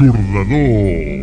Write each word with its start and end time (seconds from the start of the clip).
L'Aixordador. 0.00 1.17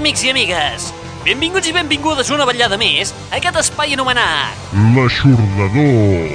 Amics 0.00 0.22
i 0.24 0.30
amigues! 0.32 0.86
Benvinguts 1.26 1.68
i 1.68 1.74
benvingudes 1.76 2.30
una 2.32 2.46
vetllada 2.48 2.78
més 2.80 3.10
a 3.28 3.36
aquest 3.36 3.58
espai 3.60 3.92
anomenat 3.92 4.72
L'Aixordador. 4.94 6.30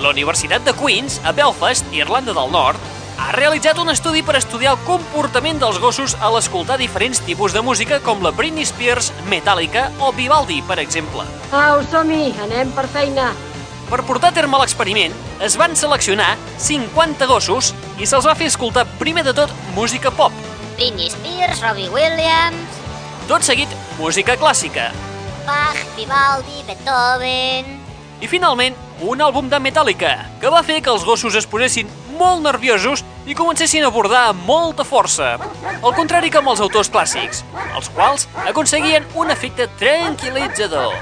la 0.00 0.12
Universitat 0.14 0.62
de 0.64 0.72
Queens, 0.78 1.18
a 1.26 1.32
Belfast, 1.34 1.84
Irlanda 1.92 2.32
del 2.32 2.52
Nord, 2.54 2.78
ha 3.18 3.32
realitzat 3.34 3.78
un 3.82 3.90
estudi 3.90 4.22
per 4.22 4.36
estudiar 4.38 4.76
el 4.76 4.84
comportament 4.86 5.58
dels 5.60 5.80
gossos 5.82 6.14
a 6.22 6.30
l'escoltar 6.30 6.78
diferents 6.78 7.20
tipus 7.26 7.52
de 7.52 7.60
música 7.60 7.98
com 8.06 8.22
la 8.22 8.30
Britney 8.30 8.64
Spears, 8.64 9.10
Metallica 9.28 9.90
o 9.98 10.12
Vivaldi, 10.14 10.62
per 10.62 10.78
exemple. 10.78 11.26
Au, 11.50 11.82
som-hi, 11.90 12.30
anem 12.46 12.70
per 12.72 12.86
feina. 12.94 13.32
Per 13.90 14.00
portar 14.06 14.30
a 14.30 14.36
terme 14.38 14.62
l'experiment, 14.62 15.12
es 15.42 15.58
van 15.58 15.74
seleccionar 15.74 16.36
50 16.62 17.26
gossos 17.26 17.74
i 17.98 18.06
se'ls 18.06 18.30
va 18.30 18.38
fer 18.38 18.46
escoltar 18.46 18.86
primer 19.02 19.26
de 19.26 19.34
tot 19.34 19.52
música 19.74 20.14
pop, 20.14 20.32
Britney 20.80 21.10
Spears, 21.10 21.60
Robbie 21.60 21.90
Williams, 21.92 22.76
tot 23.28 23.44
seguit 23.44 23.68
música 23.98 24.32
clàssica 24.40 24.86
Bach, 25.44 25.76
Vivaldi, 25.92 26.62
Beethoven... 26.64 27.66
i 28.24 28.28
finalment 28.32 28.78
un 29.04 29.20
àlbum 29.20 29.50
de 29.52 29.58
Metallica 29.60 30.14
que 30.40 30.48
va 30.48 30.62
fer 30.64 30.78
que 30.80 30.88
els 30.88 31.04
gossos 31.04 31.36
es 31.36 31.44
posessin 31.44 31.90
molt 32.16 32.40
nerviosos 32.46 33.02
i 33.28 33.36
comencessin 33.36 33.84
a 33.84 33.90
bordar 33.92 34.22
amb 34.30 34.48
molta 34.48 34.88
força. 34.88 35.34
Al 35.84 35.92
contrari 35.98 36.32
que 36.32 36.40
amb 36.40 36.48
els 36.54 36.64
autors 36.64 36.88
clàssics, 36.88 37.44
els 37.76 37.92
quals 37.92 38.24
aconseguien 38.48 39.04
un 39.20 39.28
efecte 39.36 39.68
tranquil·litzador. 39.84 40.96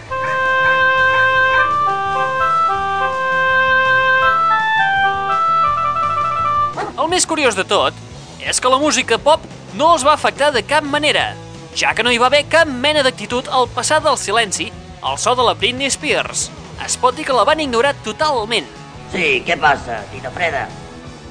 El 6.99 7.15
més 7.15 7.31
curiós 7.31 7.55
de 7.55 7.63
tot 7.63 8.08
és 8.49 8.61
que 8.61 8.71
la 8.73 8.81
música 8.81 9.19
pop 9.21 9.45
no 9.77 9.93
els 9.95 10.05
va 10.07 10.15
afectar 10.17 10.51
de 10.55 10.65
cap 10.65 10.85
manera, 10.85 11.35
ja 11.77 11.93
que 11.95 12.03
no 12.03 12.13
hi 12.13 12.21
va 12.21 12.31
haver 12.33 12.47
cap 12.49 12.69
mena 12.69 13.05
d'actitud 13.05 13.51
al 13.53 13.69
passar 13.75 14.01
del 14.03 14.17
silenci 14.17 14.71
al 15.03 15.19
so 15.19 15.35
de 15.37 15.45
la 15.45 15.55
Britney 15.55 15.91
Spears. 15.91 16.49
Es 16.85 16.97
pot 16.97 17.17
dir 17.17 17.27
que 17.27 17.37
la 17.37 17.45
van 17.45 17.61
ignorar 17.61 17.95
totalment. 18.07 18.67
Sí, 19.13 19.43
què 19.47 19.59
passa, 19.61 20.03
Tita 20.13 20.33
Freda? 20.35 20.67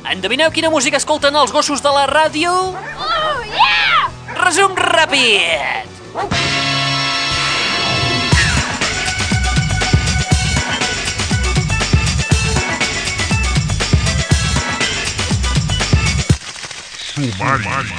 Endevineu 0.08 0.54
quina 0.56 0.72
música 0.72 1.02
escolten 1.02 1.36
els 1.36 1.52
gossos 1.52 1.84
de 1.84 1.92
la 1.92 2.06
ràdio? 2.08 2.54
Oh, 2.72 3.44
yeah! 3.52 4.08
Resum 4.40 4.78
ràpid! 4.78 6.77
Humana. 17.18 17.90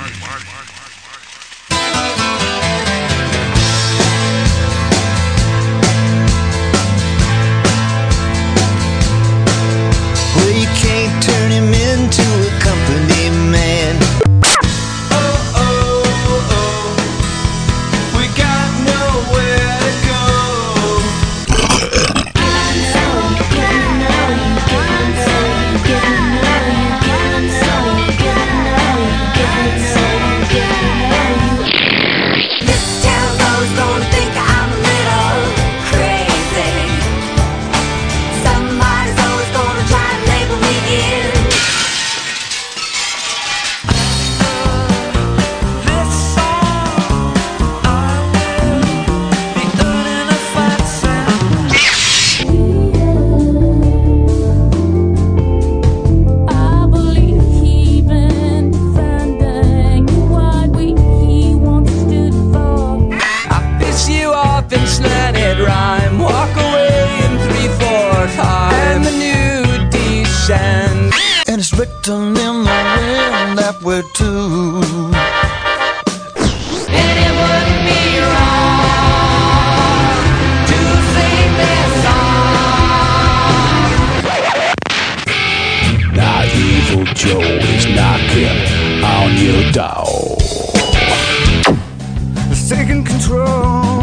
Joe 87.28 87.40
is 87.42 87.84
knocking 87.94 89.04
on 89.04 89.36
your 89.36 89.70
door. 89.70 90.38
Taking 92.70 93.04
control. 93.04 93.97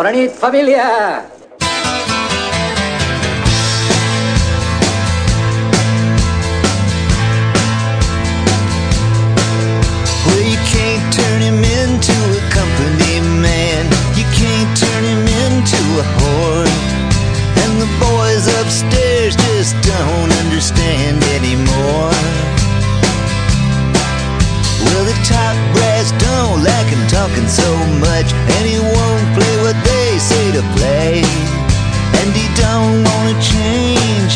Bona 0.00 0.12
nit, 0.12 0.32
família! 0.32 1.28
Well, 10.24 10.40
you 10.40 10.56
can't 10.72 11.04
turn 11.12 11.40
him 11.42 11.60
into 11.60 12.16
a 12.32 12.42
company 12.48 13.20
man. 13.44 13.84
You 14.16 14.24
can't 14.32 14.72
turn 14.84 15.04
him 15.04 15.20
into 15.44 15.82
a 16.00 16.06
whore. 16.16 16.70
And 17.60 17.72
the 17.84 17.90
boys 18.00 18.48
upstairs 18.56 19.36
just 19.36 19.76
don't 19.84 20.32
understand 20.44 21.22
anymore. 21.36 22.16
Well, 24.80 25.04
the 25.04 25.18
top 25.28 25.59
him 26.90 27.06
talking 27.08 27.48
so 27.48 27.70
much, 28.02 28.28
and 28.34 28.62
he 28.66 28.78
won't 28.78 29.26
play 29.36 29.54
what 29.64 29.78
they 29.84 30.18
say 30.18 30.52
to 30.52 30.62
play. 30.76 31.22
And 32.18 32.28
he 32.34 32.46
don't 32.58 33.04
wanna 33.08 33.36
change 33.40 34.32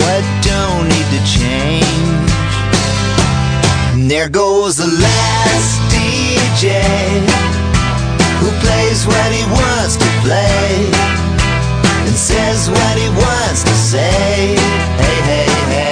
what 0.00 0.22
don't 0.42 0.84
need 0.92 1.08
to 1.16 1.20
change. 1.38 2.30
And 3.94 4.10
there 4.10 4.28
goes 4.28 4.76
the 4.76 4.90
last 5.06 5.72
DJ 5.92 6.82
who 8.40 8.48
plays 8.64 9.06
what 9.06 9.30
he 9.32 9.44
wants 9.58 9.96
to 9.96 10.08
play 10.24 10.90
and 12.06 12.14
says 12.16 12.68
what 12.68 12.94
he 12.98 13.08
wants 13.08 13.62
to 13.62 13.74
say. 13.74 14.56
Hey, 15.00 15.18
hey, 15.30 15.46
hey. 15.72 15.91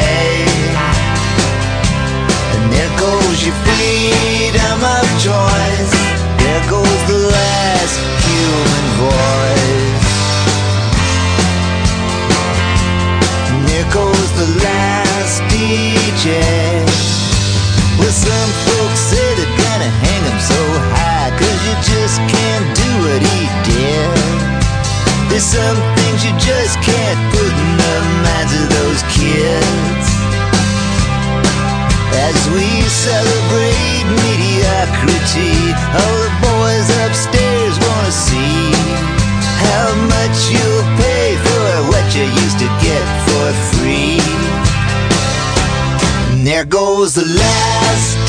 Goes 3.40 3.46
your 3.46 3.56
freedom 3.64 4.80
of 4.84 5.06
choice. 5.16 5.92
There 6.38 6.64
goes 6.68 7.00
the 7.08 7.18
last 7.32 7.96
human 8.26 8.86
voice. 9.00 10.04
And 13.48 13.68
there 13.68 13.88
goes 13.92 14.30
the 14.36 14.48
last 14.64 15.42
DJ. 15.52 16.40
Well, 17.98 18.12
some 18.12 18.50
folks 18.66 19.00
say 19.08 19.34
they're 19.36 19.56
gonna 19.56 19.90
hang 20.04 20.22
him 20.24 20.40
so 20.40 20.60
high, 20.92 21.30
cause 21.38 21.60
you 21.66 21.74
just 21.94 22.18
can't 22.28 22.66
do 22.76 22.90
what 23.04 23.20
he 23.22 23.40
did. 23.64 24.18
There's 25.28 25.44
some 25.44 25.78
things 25.96 26.24
you 26.24 26.32
just 26.38 26.76
can't 26.82 27.20
put 27.32 27.52
in 27.52 27.76
the 27.76 27.96
minds 28.24 28.52
of 28.60 28.68
those 28.68 29.02
kids. 29.14 30.09
As 32.12 32.38
we 32.50 32.66
celebrate 32.88 34.04
mediocrity, 34.26 35.74
all 35.94 36.16
the 36.26 36.32
boys 36.42 36.88
upstairs 37.06 37.78
wanna 37.78 38.12
see 38.12 38.72
how 39.64 39.94
much 40.14 40.36
you'll 40.50 40.88
pay 40.98 41.36
for 41.46 41.70
what 41.90 42.06
you 42.14 42.24
used 42.42 42.58
to 42.58 42.68
get 42.82 43.04
for 43.26 43.46
free. 43.76 44.20
And 46.32 46.46
there 46.46 46.64
goes 46.64 47.14
the 47.14 47.26
last 47.26 48.19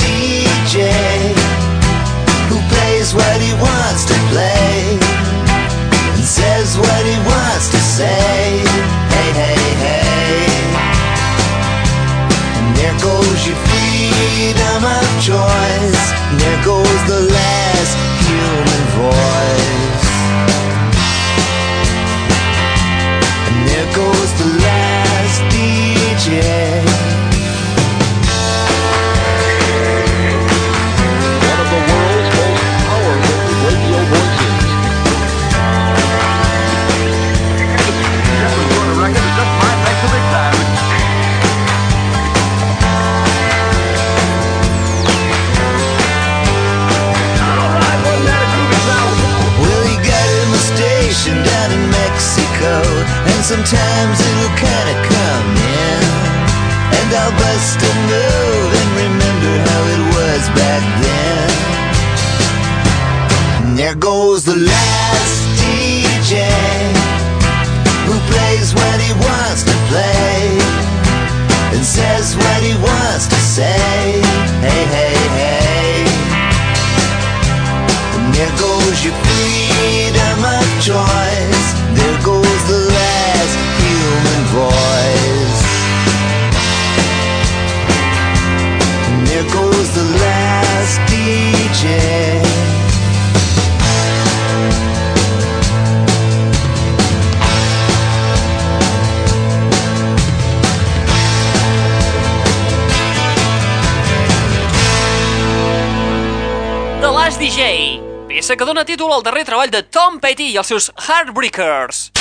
peça 108.52 108.60
que 108.60 108.68
dona 108.68 108.84
títol 108.84 109.14
al 109.14 109.24
darrer 109.24 109.46
treball 109.48 109.70
de 109.72 109.80
Tom 109.88 110.18
Petty 110.20 110.50
i 110.52 110.58
els 110.60 110.68
seus 110.68 110.90
Heartbreakers. 110.92 112.12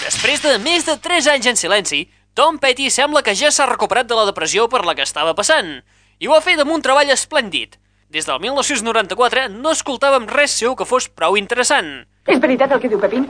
Després 0.00 0.40
de 0.40 0.54
més 0.64 0.86
de 0.86 0.94
3 0.96 1.26
anys 1.34 1.48
en 1.50 1.58
silenci, 1.60 2.06
Tom 2.32 2.56
Petty 2.56 2.88
sembla 2.88 3.20
que 3.22 3.34
ja 3.36 3.50
s'ha 3.52 3.66
recuperat 3.68 4.08
de 4.08 4.16
la 4.16 4.24
depressió 4.24 4.64
per 4.72 4.86
la 4.86 4.94
que 4.96 5.04
estava 5.04 5.34
passant, 5.36 5.82
i 6.18 6.28
ho 6.28 6.32
ha 6.32 6.40
fet 6.40 6.60
amb 6.62 6.72
un 6.72 6.80
treball 6.80 7.10
esplèndid. 7.12 7.76
Des 8.08 8.24
del 8.24 8.40
1994 8.40 9.50
no 9.58 9.74
escoltàvem 9.76 10.24
res 10.30 10.56
seu 10.56 10.72
que 10.72 10.88
fos 10.88 11.10
prou 11.12 11.36
interessant. 11.36 12.06
És 12.24 12.40
veritat 12.40 12.72
el 12.72 12.80
que 12.80 12.88
diu 12.88 13.02
Pepín? 13.02 13.28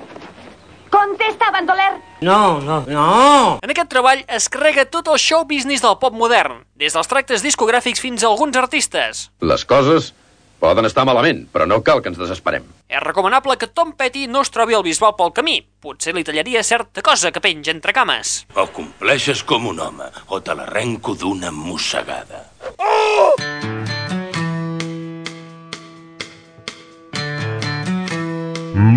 Contesta, 0.94 1.50
bandoler! 1.50 1.90
No, 2.22 2.60
no, 2.62 2.84
no! 2.86 3.58
En 3.66 3.74
aquest 3.74 3.90
treball 3.90 4.22
es 4.28 4.46
carrega 4.46 4.86
tot 4.86 5.10
el 5.10 5.18
show 5.18 5.42
business 5.42 5.82
del 5.82 5.98
pop 5.98 6.14
modern, 6.14 6.62
des 6.78 6.94
dels 6.94 7.10
tractes 7.10 7.42
discogràfics 7.42 7.98
fins 7.98 8.22
a 8.22 8.30
alguns 8.30 8.56
artistes. 8.62 9.26
Les 9.42 9.66
coses 9.66 10.12
poden 10.58 10.88
estar 10.88 11.04
malament, 11.08 11.46
però 11.52 11.66
no 11.66 11.80
cal 11.86 12.02
que 12.02 12.10
ens 12.12 12.18
desesperem. 12.20 12.66
És 12.88 13.02
recomanable 13.04 13.56
que 13.60 13.70
Tom 13.70 13.92
Petty 13.98 14.26
no 14.26 14.42
es 14.42 14.50
trobi 14.54 14.76
el 14.78 14.84
bisbal 14.86 15.14
pel 15.18 15.32
camí. 15.36 15.60
Potser 15.80 16.14
li 16.16 16.24
tallaria 16.26 16.64
certa 16.66 17.02
cosa 17.02 17.32
que 17.32 17.42
penja 17.44 17.72
entre 17.74 17.94
cames. 17.96 18.42
O 18.54 18.66
compleixes 18.74 19.44
com 19.46 19.70
un 19.70 19.80
home, 19.80 20.10
o 20.28 20.40
te 20.42 20.56
l'arrenco 20.58 21.14
d'una 21.14 21.52
mossegada. 21.54 22.46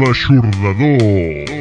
L'aixordador. 0.01 1.60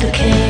The 0.00 0.47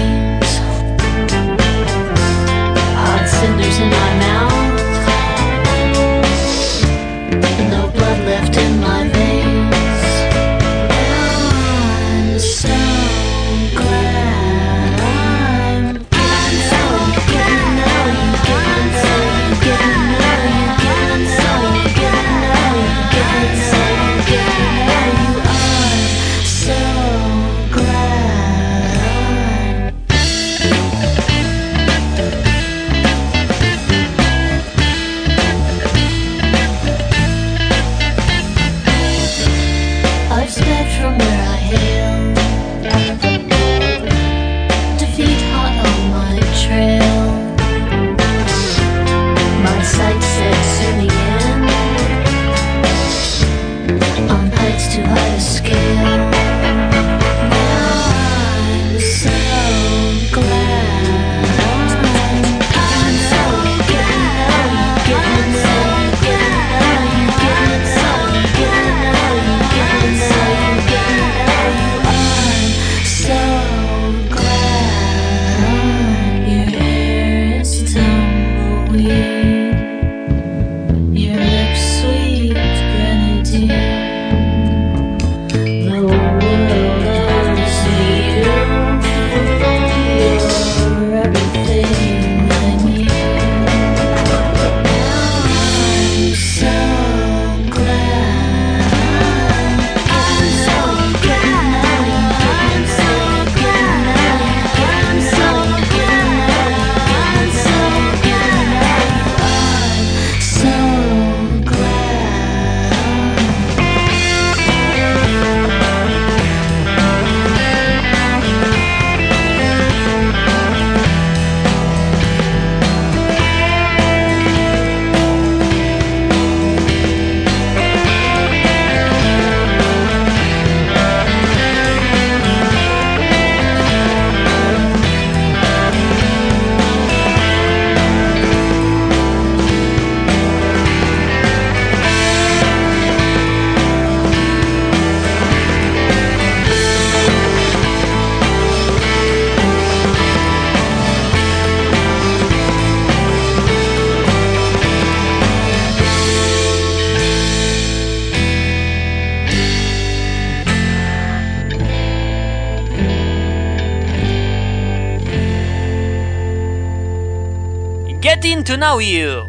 Know 168.89 169.03
You, 169.05 169.43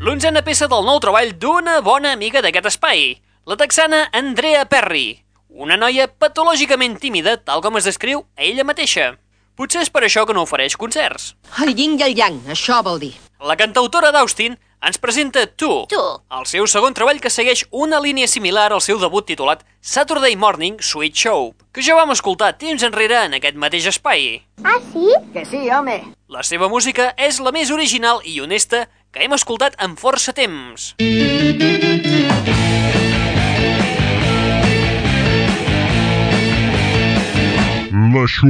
l'onzena 0.00 0.40
peça 0.40 0.64
del 0.72 0.86
nou 0.88 0.96
treball 1.04 1.34
d'una 1.36 1.74
bona 1.84 2.14
amiga 2.16 2.40
d'aquest 2.40 2.68
espai, 2.70 3.02
la 3.44 3.56
texana 3.60 3.98
Andrea 4.16 4.62
Perry, 4.72 5.18
una 5.52 5.76
noia 5.76 6.06
patològicament 6.08 6.94
tímida, 7.02 7.34
tal 7.36 7.60
com 7.60 7.76
es 7.76 7.84
descriu 7.84 8.22
a 8.40 8.46
ella 8.46 8.64
mateixa. 8.64 9.10
Potser 9.52 9.82
és 9.84 9.92
per 9.92 10.00
això 10.06 10.24
que 10.24 10.32
no 10.32 10.46
ofereix 10.48 10.78
concerts. 10.80 11.34
El 11.60 11.74
yin 11.76 11.98
i 12.00 12.06
el 12.06 12.16
yang, 12.16 12.40
això 12.48 12.78
vol 12.86 12.96
dir. 13.02 13.12
La 13.44 13.58
cantautora 13.60 14.14
d'Austin 14.16 14.56
ens 14.82 14.98
presenta 14.98 15.46
Tu, 15.46 15.86
Tu. 15.88 16.02
el 16.38 16.46
seu 16.46 16.66
segon 16.70 16.94
treball 16.94 17.20
que 17.20 17.30
segueix 17.32 17.64
una 17.70 18.00
línia 18.00 18.28
similar 18.28 18.72
al 18.72 18.82
seu 18.84 19.00
debut 19.00 19.26
titulat 19.26 19.64
Saturday 19.80 20.36
Morning 20.36 20.76
Sweet 20.80 21.14
Show, 21.16 21.54
que 21.72 21.82
ja 21.82 21.96
vam 21.96 22.12
escoltar 22.14 22.52
temps 22.58 22.84
enrere 22.86 23.24
en 23.24 23.38
aquest 23.38 23.56
mateix 23.56 23.88
espai. 23.90 24.42
Ah, 24.64 24.78
sí? 24.92 25.08
Que 25.32 25.44
sí, 25.44 25.66
home. 25.70 26.02
La 26.28 26.42
seva 26.42 26.68
música 26.68 27.12
és 27.16 27.40
la 27.40 27.52
més 27.52 27.70
original 27.70 28.20
i 28.24 28.40
honesta 28.40 28.86
que 29.12 29.24
hem 29.24 29.32
escoltat 29.32 29.78
en 29.82 29.96
força 29.96 30.34
temps. 30.36 30.94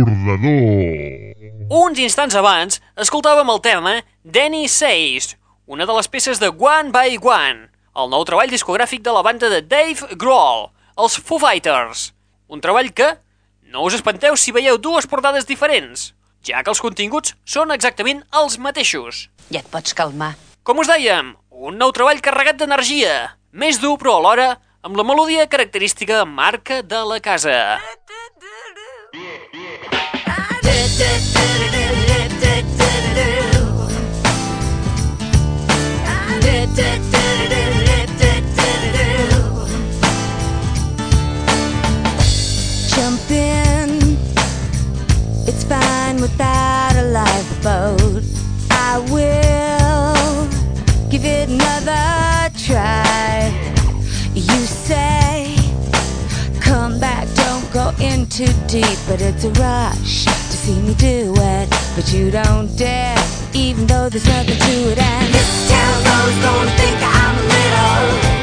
L'aixordador. 0.07 1.35
Uns 1.71 1.99
instants 1.99 2.37
abans, 2.39 2.81
escoltàvem 3.03 3.49
el 3.51 3.61
tema 3.65 3.93
Danny 4.23 4.67
Says, 4.71 5.35
una 5.67 5.87
de 5.87 5.95
les 5.97 6.07
peces 6.09 6.39
de 6.39 6.49
One 6.49 6.93
by 6.95 7.19
One, 7.23 7.67
el 7.99 8.11
nou 8.13 8.25
treball 8.29 8.51
discogràfic 8.53 9.03
de 9.03 9.13
la 9.15 9.23
banda 9.27 9.49
de 9.51 9.63
Dave 9.67 10.15
Grohl, 10.15 10.69
els 10.97 11.17
Foo 11.19 11.41
Fighters. 11.43 12.13
Un 12.47 12.63
treball 12.63 12.93
que, 12.95 13.17
no 13.75 13.83
us 13.89 13.97
espanteu 13.99 14.39
si 14.39 14.55
veieu 14.55 14.79
dues 14.79 15.09
portades 15.11 15.49
diferents, 15.49 16.13
ja 16.47 16.63
que 16.63 16.71
els 16.71 16.83
continguts 16.83 17.35
són 17.43 17.75
exactament 17.75 18.23
els 18.31 18.61
mateixos. 18.63 19.27
Ja 19.51 19.59
et 19.65 19.73
pots 19.73 19.97
calmar. 19.99 20.37
Com 20.63 20.79
us 20.83 20.91
dèiem, 20.91 21.35
un 21.51 21.83
nou 21.83 21.91
treball 21.91 22.23
carregat 22.23 22.63
d'energia, 22.63 23.35
més 23.51 23.83
dur 23.83 23.97
però 23.99 24.21
alhora 24.21 24.53
amb 24.87 24.95
la 24.95 25.03
melodia 25.03 25.49
característica 25.51 26.23
marca 26.25 26.83
de 26.87 27.03
la 27.11 27.19
casa. 27.19 27.59
Without 46.27 46.97
a 46.97 47.07
lifeboat. 47.21 48.23
I 48.71 48.99
will 49.15 50.49
give 51.09 51.25
it 51.25 51.49
another 51.49 52.51
try. 52.67 53.53
You 54.35 54.61
say, 54.89 55.55
come 56.61 56.99
back, 56.99 57.29
don't 57.35 57.67
go 57.73 57.93
in 58.01 58.27
too 58.27 58.53
deep, 58.67 58.99
but 59.09 59.21
it's 59.21 59.45
a 59.45 59.51
rush 59.51 60.25
to 60.25 60.57
see 60.63 60.79
me 60.81 60.95
do 60.95 61.33
it. 61.37 61.69
But 61.95 62.13
you 62.13 62.31
don't 62.31 62.77
dare, 62.77 63.17
even 63.55 63.87
though 63.87 64.09
there's 64.09 64.27
nothing 64.27 64.59
to 64.59 64.77
it. 64.93 64.99
And 64.99 65.33
this 65.33 65.71
town 65.71 65.97
gonna 66.43 66.71
think 66.81 66.99
I'm 67.03 67.37
little 67.55 68.36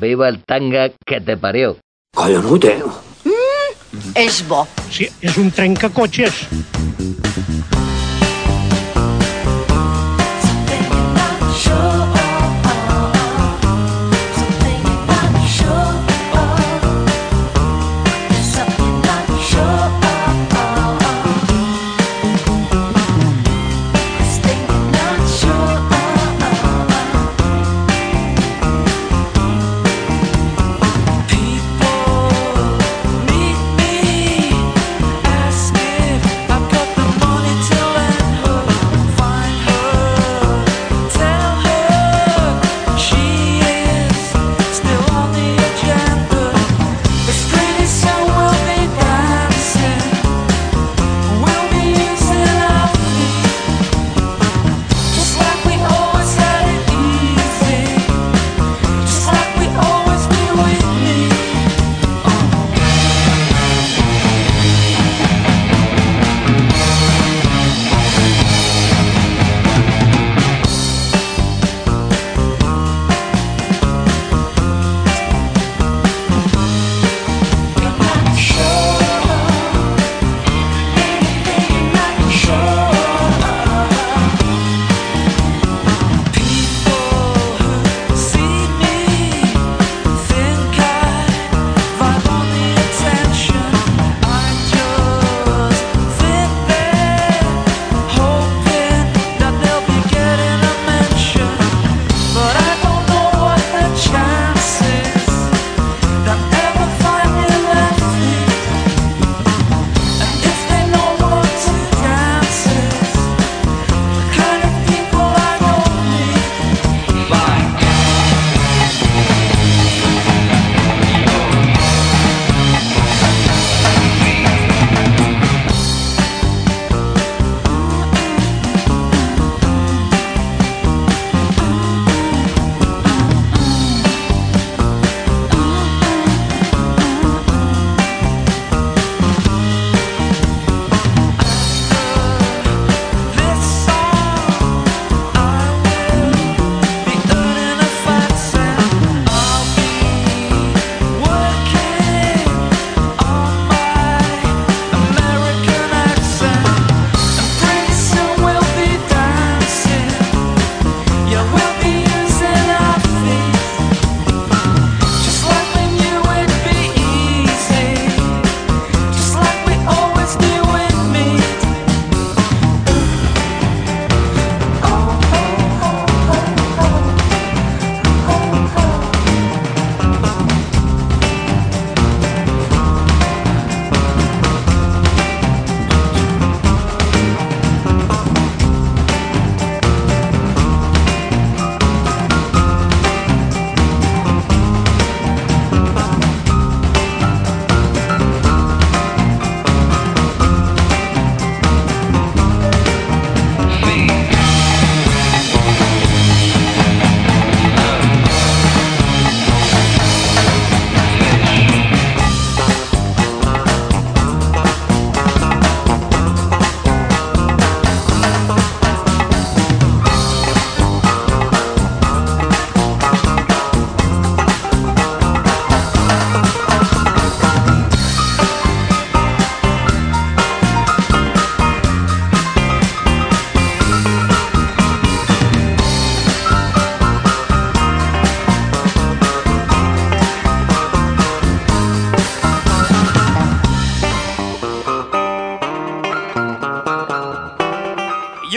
Viva 0.00 0.28
el 0.28 0.42
tanga 0.44 0.90
que 1.06 1.20
te 1.20 1.36
parió. 1.36 1.76
Colla, 2.14 2.40
no. 2.40 2.92
Mm, 3.24 4.12
és 4.14 4.42
bo. 4.48 4.66
Sí, 4.90 5.08
és 5.20 5.36
un 5.40 5.50
trencacotxes. 5.50 6.46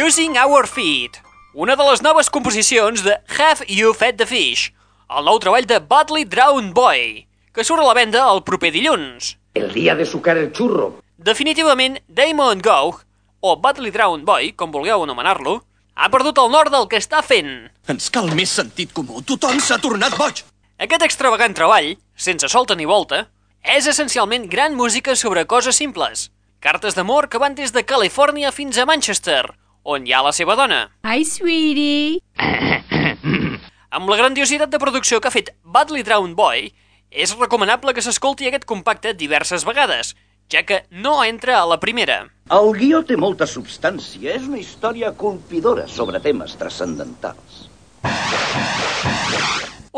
Using 0.10 0.39
Our 0.39 0.65
Feet, 0.65 1.19
una 1.54 1.76
de 1.78 1.86
les 1.86 2.02
noves 2.02 2.32
composicions 2.34 3.04
de 3.06 3.12
Have 3.38 3.67
You 3.69 3.91
Fed 3.93 4.15
the 4.17 4.26
Fish, 4.26 4.72
el 5.06 5.28
nou 5.28 5.38
treball 5.43 5.67
de 5.69 5.78
Badly 5.91 6.24
Drowned 6.26 6.74
Boy, 6.74 7.28
que 7.54 7.62
surt 7.67 7.84
a 7.84 7.86
la 7.86 7.93
venda 7.93 8.24
el 8.32 8.41
proper 8.48 8.72
dilluns. 8.74 9.36
El 9.54 9.69
día 9.76 9.93
de 10.00 10.08
sucar 10.10 10.36
el 10.41 10.50
churro. 10.52 10.88
Definitivament, 11.22 12.00
Damon 12.08 12.65
Gough, 12.65 13.04
o 13.45 13.54
Badly 13.62 13.93
Drowned 13.93 14.26
Boy, 14.26 14.50
com 14.58 14.74
vulgueu 14.74 15.06
anomenar-lo, 15.06 15.60
ha 15.93 16.10
perdut 16.10 16.41
el 16.41 16.50
nord 16.58 16.74
del 16.74 16.89
que 16.89 16.98
està 16.98 17.22
fent. 17.22 17.69
Ens 17.86 18.10
cal 18.10 18.34
més 18.34 18.58
sentit 18.58 18.89
comú. 18.89 19.22
Tothom 19.22 19.62
s'ha 19.62 19.78
tornat 19.78 20.17
boig. 20.17 20.41
Aquest 20.82 21.06
extravagant 21.06 21.54
treball, 21.54 21.93
sense 22.17 22.50
solta 22.50 22.74
ni 22.74 22.89
volta, 22.89 23.28
és 23.62 23.86
essencialment 23.86 24.50
gran 24.50 24.74
música 24.74 25.13
sobre 25.13 25.45
coses 25.45 25.78
simples. 25.78 26.32
Cartes 26.65 26.98
d'amor 26.98 27.30
que 27.30 27.38
van 27.38 27.54
des 27.54 27.78
de 27.78 27.86
Califòrnia 27.86 28.50
fins 28.50 28.82
a 28.82 28.89
Manchester, 28.89 29.43
on 29.84 30.08
hi 30.08 30.13
ha 30.13 30.22
la 30.26 30.34
seva 30.36 30.56
dona. 30.60 30.88
Hi, 31.04 31.26
sweetie. 31.26 32.20
Amb 33.96 34.10
la 34.12 34.18
grandiositat 34.20 34.70
de 34.70 34.80
producció 34.82 35.20
que 35.20 35.30
ha 35.30 35.34
fet 35.34 35.54
Badly 35.63 36.04
Drowned 36.06 36.38
Boy, 36.38 36.70
és 37.10 37.34
recomanable 37.38 37.96
que 37.98 38.04
s'escolti 38.06 38.48
aquest 38.48 38.68
compacte 38.70 39.15
diverses 39.18 39.65
vegades, 39.65 40.13
ja 40.50 40.62
que 40.65 40.84
no 40.89 41.24
entra 41.24 41.58
a 41.60 41.65
la 41.70 41.80
primera. 41.82 42.22
El 42.54 42.72
guió 42.78 43.02
té 43.06 43.18
molta 43.18 43.46
substància. 43.50 44.36
És 44.36 44.46
una 44.50 44.62
història 44.62 45.12
colpidora 45.18 45.88
sobre 45.88 46.22
temes 46.22 46.56
transcendentals. 46.58 47.68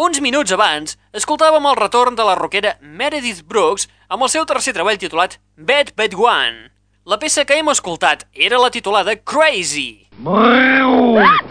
Uns 0.02 0.22
minuts 0.24 0.52
abans, 0.56 0.98
escoltàvem 1.16 1.68
el 1.68 1.78
retorn 1.80 2.16
de 2.16 2.26
la 2.28 2.36
rockera 2.40 2.78
Meredith 2.82 3.44
Brooks 3.48 3.88
amb 4.08 4.24
el 4.24 4.32
seu 4.34 4.48
tercer 4.48 4.74
treball 4.76 5.00
titulat 5.00 5.38
Bad 5.56 5.92
Bad 6.00 6.16
One. 6.16 6.72
La 7.02 7.18
peça 7.18 7.42
que 7.50 7.56
hem 7.58 7.70
escoltat 7.72 8.28
era 8.38 8.60
la 8.62 8.70
titulada 8.70 9.16
Crazy. 9.18 10.06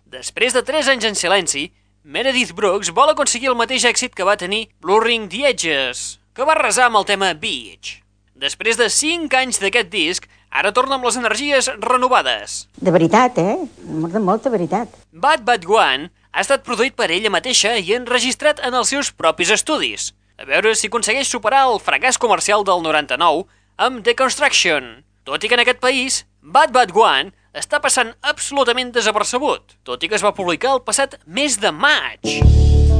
Després 0.07 0.55
de 0.55 0.61
3 0.63 0.91
anys 0.93 1.07
en 1.09 1.17
silenci, 1.19 1.65
Meredith 2.07 2.53
Brooks 2.55 2.93
vol 2.95 3.11
aconseguir 3.11 3.51
el 3.51 3.57
mateix 3.59 3.83
èxit 3.89 4.15
que 4.15 4.27
va 4.29 4.37
tenir 4.39 4.69
Blurring 4.79 5.27
the 5.33 5.43
Edges, 5.51 6.21
que 6.39 6.47
va 6.47 6.55
resar 6.55 6.87
amb 6.87 7.01
el 7.01 7.09
tema 7.09 7.33
Beach. 7.35 7.97
Després 8.39 8.79
de 8.79 8.87
5 8.95 9.35
anys 9.41 9.59
d'aquest 9.59 9.91
disc, 9.91 10.31
ara 10.55 10.71
torna 10.71 11.01
amb 11.01 11.11
les 11.11 11.19
energies 11.19 11.67
renovades. 11.83 12.69
De 12.79 12.95
veritat, 12.95 13.43
eh? 13.43 13.59
De 13.83 14.23
molta 14.23 14.55
veritat. 14.55 14.95
Bad 15.11 15.43
Bad 15.43 15.67
One 15.67 16.13
ha 16.31 16.47
estat 16.47 16.63
produït 16.63 16.95
per 16.95 17.11
ella 17.11 17.35
mateixa 17.35 17.75
i 17.75 17.99
enregistrat 17.99 18.63
en 18.63 18.79
els 18.79 18.95
seus 18.95 19.11
propis 19.11 19.51
estudis. 19.51 20.13
A 20.39 20.47
veure 20.47 20.79
si 20.79 20.87
aconsegueix 20.87 21.27
superar 21.27 21.67
el 21.75 21.83
fracàs 21.83 22.23
comercial 22.23 22.63
del 22.63 22.87
99 22.87 23.49
amb 23.83 24.05
The 24.07 24.15
Construction. 24.15 25.10
Tot 25.25 25.45
i 25.45 25.51
que 25.51 25.57
en 25.59 25.61
aquest 25.61 25.81
país, 25.83 26.23
Bad 26.41 26.73
Bad 26.73 26.95
One 26.97 27.35
està 27.53 27.81
passant 27.85 28.15
absolutament 28.25 28.93
desapercebut, 28.95 29.77
tot 29.85 30.01
i 30.01 30.09
que 30.09 30.17
es 30.17 30.25
va 30.25 30.33
publicar 30.37 30.73
el 30.79 30.85
passat 30.87 31.19
mes 31.27 31.59
de 31.61 31.75
maig. 31.77 33.00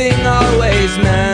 Living 0.00 0.26
always 0.26 0.96
mends. 0.96 1.29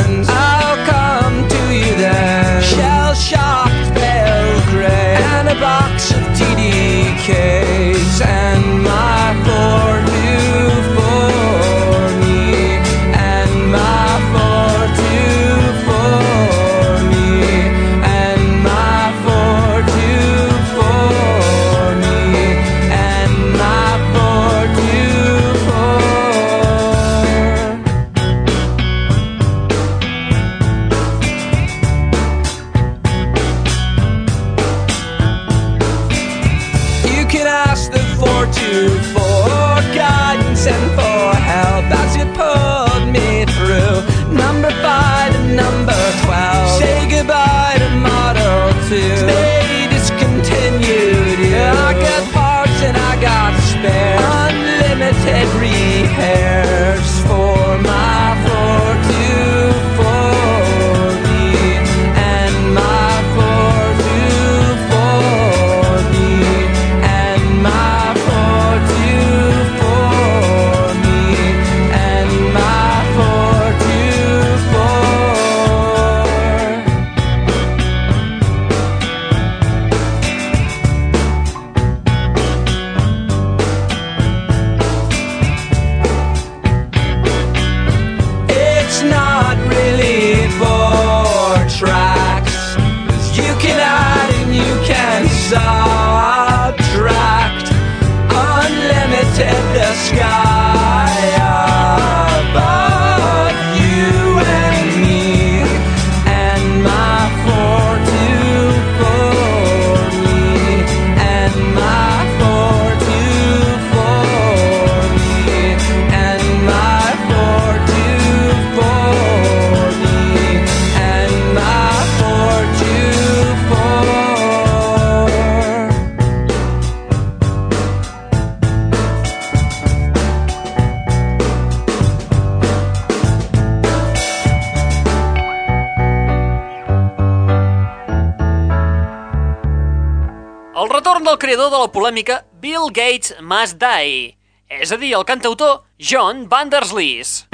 La 141.87 141.93
polèmica 141.93 142.41
Bill 142.59 142.89
Gates 142.91 143.37
Must 143.39 143.77
Die, 143.79 144.33
és 144.67 144.91
a 144.91 144.97
dir, 144.99 145.13
el 145.15 145.25
cantautor 145.29 145.85
John 146.03 146.47
Vanderslees. 146.51 147.45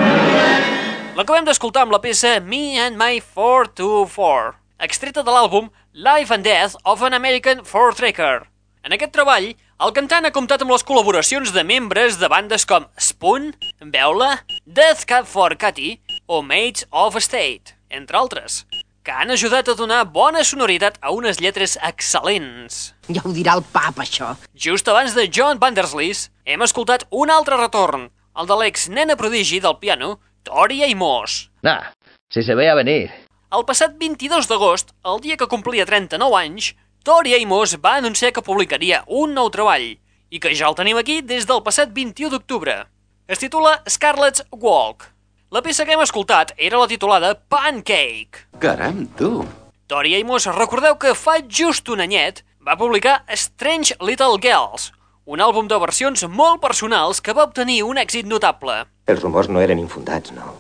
L'acabem 1.19 1.45
d'escoltar 1.45 1.83
amb 1.85 1.93
la 1.93 2.01
peça 2.01 2.39
Me 2.41 2.79
and 2.81 2.97
My 2.97 3.21
424, 3.21 4.55
extreta 4.89 5.25
de 5.27 5.35
l'àlbum 5.35 5.69
Life 5.93 6.33
and 6.33 6.49
Death 6.49 6.79
of 6.89 7.05
an 7.05 7.13
American 7.13 7.61
Four 7.69 7.93
Tracker. 7.99 8.47
En 8.87 8.97
aquest 8.97 9.13
treball, 9.13 9.51
el 9.53 9.93
cantant 9.93 10.25
ha 10.25 10.33
comptat 10.33 10.65
amb 10.65 10.73
les 10.73 10.87
col·laboracions 10.89 11.53
de 11.53 11.67
membres 11.69 12.17
de 12.17 12.33
bandes 12.33 12.65
com 12.65 12.89
Spoon, 12.97 13.53
Veula, 13.85 14.39
Death 14.65 15.05
Cab 15.11 15.29
for 15.29 15.59
Cutie 15.61 16.01
o 16.25 16.41
Mates 16.41 16.89
of 16.89 17.21
State, 17.21 17.77
entre 17.93 18.17
altres, 18.17 18.63
que 19.03 19.11
han 19.11 19.31
ajudat 19.35 19.69
a 19.69 19.75
donar 19.75 20.05
bona 20.07 20.45
sonoritat 20.47 20.99
a 21.03 21.11
unes 21.11 21.41
lletres 21.43 21.75
excel·lents. 21.83 22.93
Ja 23.11 23.25
ho 23.27 23.33
dirà 23.35 23.57
el 23.59 23.65
pap, 23.75 23.99
això. 23.99 24.37
Just 24.55 24.89
abans 24.89 25.17
de 25.19 25.27
John 25.27 25.59
Vanderslees, 25.63 26.29
hem 26.47 26.63
escoltat 26.63 27.05
un 27.11 27.31
altre 27.35 27.59
retorn, 27.59 28.09
el 28.39 28.47
de 28.47 28.59
l'ex-nena 28.61 29.19
prodigi 29.19 29.59
del 29.61 29.79
piano, 29.83 30.15
Tori 30.47 30.83
Amos. 30.87 31.51
Nah, 31.67 31.93
si 32.31 32.43
se 32.43 32.55
veia 32.55 32.79
venir. 32.79 33.11
El 33.53 33.67
passat 33.69 33.99
22 34.01 34.49
d'agost, 34.49 34.95
el 35.05 35.21
dia 35.21 35.37
que 35.37 35.51
complia 35.51 35.87
39 35.87 36.39
anys, 36.39 36.73
Tori 37.05 37.35
Amos 37.37 37.77
va 37.83 37.97
anunciar 37.99 38.33
que 38.33 38.47
publicaria 38.47 39.03
un 39.07 39.35
nou 39.35 39.51
treball 39.51 39.97
i 40.33 40.41
que 40.41 40.55
ja 40.55 40.71
el 40.71 40.79
tenim 40.79 40.97
aquí 40.97 41.21
des 41.21 41.45
del 41.51 41.61
passat 41.67 41.91
21 41.93 42.31
d'octubre. 42.33 42.85
Es 43.27 43.43
titula 43.43 43.83
Scarlet's 43.89 44.47
Walk. 44.51 45.11
La 45.53 45.61
peça 45.61 45.85
que 45.85 45.93
hem 45.93 46.01
escoltat 46.01 46.55
era 46.57 46.79
la 46.81 46.89
titulada 46.89 47.35
Pancake. 47.53 48.47
Caram, 48.63 49.09
tu. 49.19 49.43
Tori 49.91 50.15
Amos, 50.21 50.45
recordeu 50.47 50.95
que 50.95 51.17
fa 51.19 51.41
just 51.51 51.89
un 51.91 51.99
anyet 52.05 52.45
va 52.63 52.77
publicar 52.79 53.25
Strange 53.35 53.97
Little 53.99 54.39
Girls, 54.39 54.93
un 55.27 55.43
àlbum 55.43 55.67
de 55.67 55.81
versions 55.83 56.23
molt 56.31 56.63
personals 56.63 57.19
que 57.19 57.35
va 57.35 57.43
obtenir 57.49 57.81
un 57.83 57.99
èxit 57.99 58.31
notable. 58.31 58.85
Els 59.11 59.27
rumors 59.27 59.51
no 59.51 59.59
eren 59.59 59.83
infundats, 59.83 60.31
no? 60.31 60.55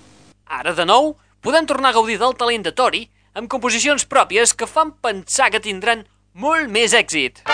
Ara, 0.50 0.74
de 0.74 0.82
nou, 0.82 1.12
podem 1.46 1.62
tornar 1.70 1.94
a 1.94 1.98
gaudir 2.00 2.18
del 2.18 2.34
talent 2.34 2.66
de 2.66 2.74
Tori 2.74 3.04
amb 3.38 3.46
composicions 3.46 4.02
pròpies 4.02 4.50
que 4.50 4.66
fan 4.66 4.90
pensar 4.98 5.52
que 5.54 5.62
tindran 5.62 6.02
molt 6.34 6.74
més 6.74 6.98
èxit. 6.98 7.46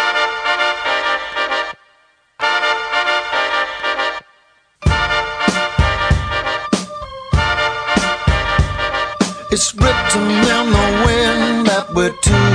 It's 9.51 9.75
written 9.75 10.29
in 10.29 10.65
the 10.77 10.89
wind 11.07 11.67
that 11.69 11.87
we're 11.95 12.13
two. 12.21 12.53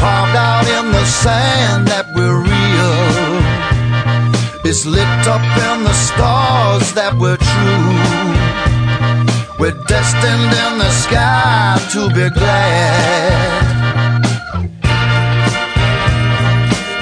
Carved 0.00 0.34
out 0.34 0.64
in 0.64 0.90
the 0.90 1.04
sand 1.04 1.88
that 1.88 2.06
we're 2.16 2.40
real. 2.40 2.96
It's 4.64 4.86
lit 4.86 5.28
up 5.28 5.44
in 5.44 5.84
the 5.84 5.92
stars 5.92 6.94
that 6.94 7.12
we're 7.20 7.36
true. 7.36 7.92
We're 9.60 9.76
destined 9.88 10.52
in 10.64 10.78
the 10.78 10.90
sky 10.90 11.76
to 11.92 12.08
be 12.08 12.30
glad. 12.30 13.62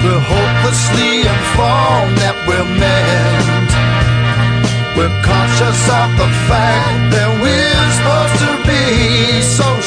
We're 0.03 0.19
hopelessly 0.19 1.19
informed 1.23 2.17
that 2.19 2.35
we're 2.45 2.67
meant. 2.77 3.50
We're 5.01 5.21
conscious 5.23 5.89
of 5.89 6.15
the 6.15 6.29
fact 6.45 7.09
that 7.09 7.29
we're 7.41 7.89
supposed 7.97 8.37
to 8.45 8.53
be 8.69 9.41
so 9.41 9.81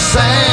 sand 0.00 0.49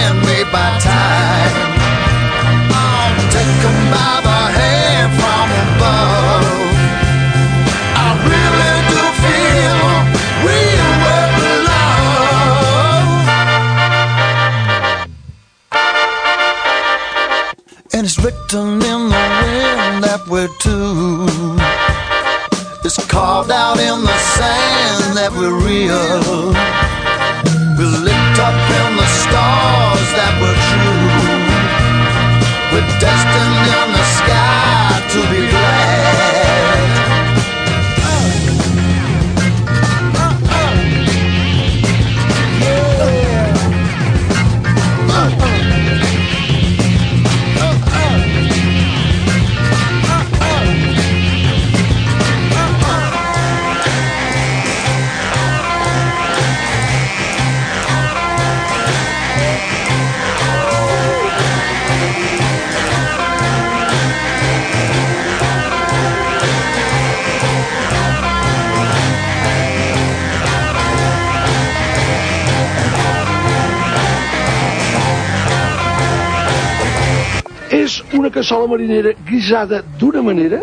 cassola 78.38 78.68
marinera 78.68 79.14
guisada 79.26 79.82
d'una 79.98 80.22
manera... 80.22 80.62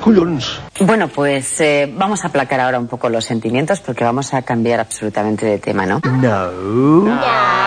Collons. 0.00 0.60
Bueno, 0.78 1.08
pues 1.08 1.60
eh, 1.60 1.92
vamos 1.92 2.22
a 2.22 2.28
aplacar 2.28 2.60
ahora 2.60 2.78
un 2.78 2.86
poco 2.86 3.08
los 3.08 3.24
sentimientos 3.24 3.80
porque 3.80 4.04
vamos 4.04 4.34
a 4.34 4.42
cambiar 4.42 4.78
absolutamente 4.78 5.46
de 5.46 5.58
tema, 5.58 5.84
¿no? 5.84 6.00
No. 6.04 7.00
Under 7.00 7.65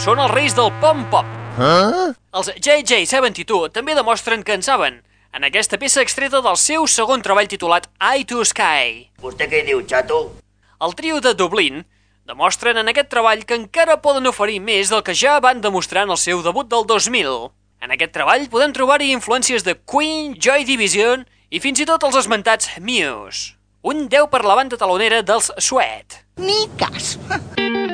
són 0.00 0.20
els 0.22 0.32
reis 0.32 0.54
del 0.56 0.70
pom-pop. 0.80 1.28
Huh? 1.58 2.12
Els 2.32 2.48
JJ72 2.56 3.68
també 3.74 3.92
demostren 3.92 4.40
que 4.46 4.54
en 4.56 4.62
saben, 4.64 5.02
en 5.36 5.44
aquesta 5.44 5.76
peça 5.82 6.00
extreta 6.00 6.40
del 6.40 6.56
seu 6.56 6.86
segon 6.88 7.20
treball 7.20 7.50
titulat 7.50 7.90
Eye 8.00 8.24
to 8.24 8.40
Sky. 8.48 9.10
¿Usted 9.20 9.50
qué 9.50 9.60
diu, 9.66 9.82
chato? 9.84 10.32
El 10.80 10.96
trio 10.96 11.20
de 11.20 11.34
Dublín 11.34 11.84
demostren 12.24 12.80
en 12.80 12.88
aquest 12.88 13.10
treball 13.12 13.44
que 13.44 13.58
encara 13.60 14.00
poden 14.00 14.30
oferir 14.30 14.62
més 14.64 14.88
del 14.88 15.04
que 15.04 15.12
ja 15.12 15.36
van 15.44 15.60
demostrar 15.60 16.06
en 16.08 16.16
el 16.16 16.22
seu 16.22 16.40
debut 16.40 16.70
del 16.70 16.88
2000. 16.88 17.50
En 17.84 17.92
aquest 17.92 18.16
treball 18.16 18.48
podem 18.48 18.72
trobar-hi 18.72 19.12
influències 19.12 19.68
de 19.68 19.76
Queen, 19.84 20.32
Joy 20.40 20.64
Division 20.64 21.28
i 21.50 21.60
fins 21.60 21.80
i 21.80 21.88
tot 21.88 22.08
els 22.08 22.16
esmentats 22.24 22.72
Muse. 22.80 23.52
Un 23.84 24.08
10 24.08 24.32
per 24.32 24.44
la 24.48 24.56
banda 24.56 24.80
talonera 24.80 25.20
dels 25.20 25.52
Sweat. 25.60 26.22
Ni 26.40 26.64
cas. 26.80 27.18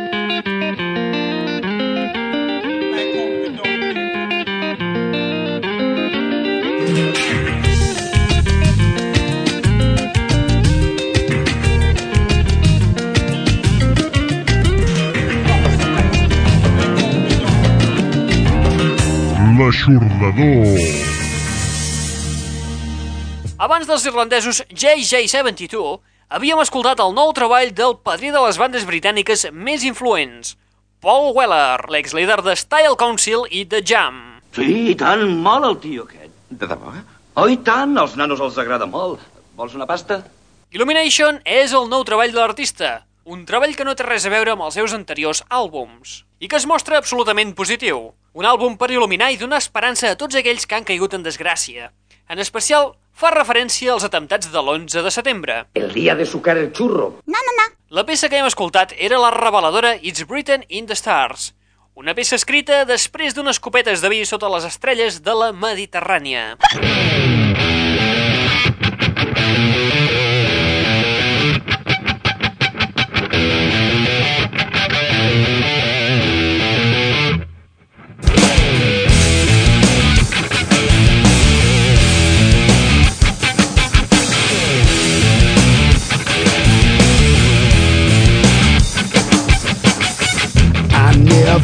L'aixordador. 19.66 20.78
Abans 23.58 23.88
dels 23.88 24.04
irlandesos 24.06 24.60
JJ72, 24.70 25.96
havíem 26.30 26.60
escoltat 26.62 27.00
el 27.02 27.10
nou 27.16 27.32
treball 27.34 27.72
del 27.74 27.96
padrí 27.98 28.30
de 28.30 28.42
les 28.44 28.60
bandes 28.62 28.84
britàniques 28.86 29.42
més 29.50 29.82
influents, 29.88 30.52
Paul 31.02 31.32
Weller, 31.34 31.82
l'ex-líder 31.90 32.44
de 32.46 32.54
Style 32.54 32.94
Council 33.00 33.42
i 33.50 33.64
The 33.66 33.80
Jam. 33.82 34.20
Sí, 34.54 34.92
i 34.92 34.94
tant, 35.00 35.24
molt 35.42 35.66
el 35.66 35.74
tio 35.82 36.06
aquest. 36.06 36.36
De 36.46 36.68
debò? 36.70 36.92
Oh, 37.34 37.48
i 37.50 37.58
tant, 37.66 37.96
als 37.98 38.14
nanos 38.14 38.44
els 38.46 38.60
agrada 38.62 38.86
molt. 38.86 39.24
Vols 39.58 39.74
una 39.74 39.88
pasta? 39.90 40.20
Illumination 40.70 41.40
és 41.42 41.74
el 41.74 41.90
nou 41.90 42.06
treball 42.06 42.30
de 42.30 42.38
l'artista, 42.38 43.00
un 43.26 43.42
treball 43.50 43.74
que 43.74 43.88
no 43.88 43.96
té 43.98 44.06
res 44.06 44.28
a 44.28 44.30
veure 44.30 44.54
amb 44.54 44.68
els 44.68 44.78
seus 44.78 44.94
anteriors 44.94 45.42
àlbums, 45.50 46.20
i 46.38 46.46
que 46.46 46.60
es 46.60 46.68
mostra 46.70 47.02
absolutament 47.02 47.50
positiu. 47.58 48.12
Un 48.36 48.44
àlbum 48.44 48.74
per 48.76 48.90
il·luminar 48.92 49.30
i 49.32 49.38
donar 49.40 49.62
esperança 49.62 50.10
a 50.12 50.16
tots 50.20 50.36
aquells 50.36 50.66
que 50.68 50.76
han 50.76 50.84
caigut 50.84 51.14
en 51.16 51.22
desgràcia. 51.24 51.88
En 52.28 52.42
especial, 52.42 52.90
fa 53.16 53.30
referència 53.32 53.94
als 53.94 54.04
atemptats 54.04 54.50
de 54.52 54.60
l'11 54.60 55.04
de 55.06 55.12
setembre. 55.14 55.54
El 55.72 55.88
día 55.94 56.14
de 56.14 56.26
sucar 56.28 56.58
el 56.60 56.68
churro. 56.76 57.14
No, 57.24 57.40
no, 57.48 57.54
no. 57.62 57.66
La 57.96 58.04
peça 58.04 58.28
que 58.28 58.36
hem 58.36 58.44
escoltat 58.44 58.92
era 58.98 59.22
la 59.22 59.30
reveladora 59.32 59.94
It's 60.02 60.26
Written 60.28 60.66
in 60.68 60.84
the 60.84 60.98
Stars, 61.00 61.54
una 61.96 62.12
peça 62.12 62.36
escrita 62.36 62.82
després 62.84 63.32
d'unes 63.32 63.56
copetes 63.56 64.02
de 64.04 64.10
vi 64.12 64.18
sota 64.28 64.52
les 64.52 64.68
estrelles 64.68 65.22
de 65.24 65.32
la 65.32 65.48
Mediterrània. 65.56 66.58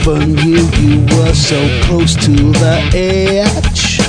Never 0.05 0.27
knew 0.27 0.67
you 0.81 1.01
were 1.17 1.33
so 1.33 1.61
close 1.85 2.15
to 2.17 2.33
the 2.33 2.77
edge. 2.93 4.01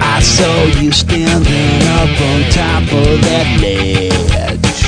I 0.00 0.20
saw 0.20 0.64
you 0.80 0.90
standing 0.90 1.82
up 2.00 2.20
on 2.30 2.40
top 2.50 2.82
of 2.82 3.20
that 3.28 3.48
ledge. 3.60 4.78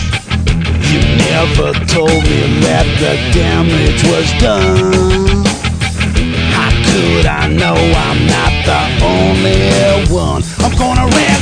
You 0.89 1.01
never 1.29 1.73
told 1.87 2.23
me 2.25 2.61
that 2.65 2.87
the 3.03 3.15
damage 3.37 4.03
was 4.05 4.29
done. 4.41 5.45
How 6.57 6.71
could 6.89 7.27
I 7.27 7.49
know 7.49 7.77
I'm 7.77 8.27
not 8.27 8.53
the 8.65 8.83
only 9.05 10.09
one? 10.09 10.43
I'm 10.61 10.73
gonna 10.79 11.05
rectify 11.05 11.38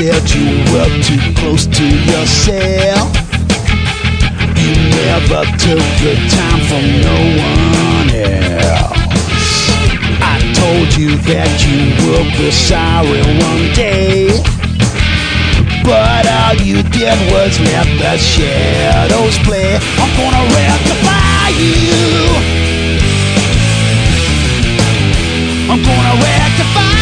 said 0.00 0.30
you 0.30 0.48
were 0.72 0.88
too 1.04 1.20
close 1.36 1.66
to 1.66 1.84
yourself. 1.84 3.12
You 4.56 4.72
never 4.96 5.44
took 5.60 5.84
the 6.00 6.14
time 6.36 6.60
from 6.68 6.84
no 7.04 7.18
one 7.36 8.08
else. 8.08 8.96
I 10.24 10.40
told 10.56 10.88
you 10.96 11.18
that 11.28 11.52
you 11.68 11.92
will 12.00 12.24
be 12.40 12.50
sorry 12.50 13.20
one 13.44 13.66
day. 13.76 14.32
But 15.84 16.24
all 16.26 16.56
you 16.64 16.82
did 16.96 17.18
was 17.32 17.60
let 17.60 17.84
the 18.00 18.16
shadows 18.16 19.36
play. 19.44 19.76
I'm 20.00 20.10
gonna 20.16 20.44
rectify 20.56 21.48
you. 21.60 22.00
I'm 25.68 25.82
gonna 25.84 26.22
rectify 26.24 26.99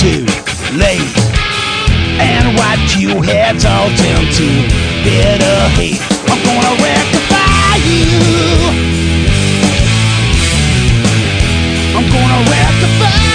too 0.00 0.24
late. 0.80 1.12
And 2.24 2.56
what 2.56 2.80
you 2.96 3.20
had 3.20 3.60
taught 3.60 3.92
them 4.00 4.24
to 4.32 4.48
bitter 5.04 5.68
hate, 5.76 6.00
I'm 6.24 6.40
gonna 6.40 6.74
rectify 6.80 7.76
you. 7.84 8.08
I'm 11.94 12.08
gonna 12.08 12.50
rectify 12.50 13.29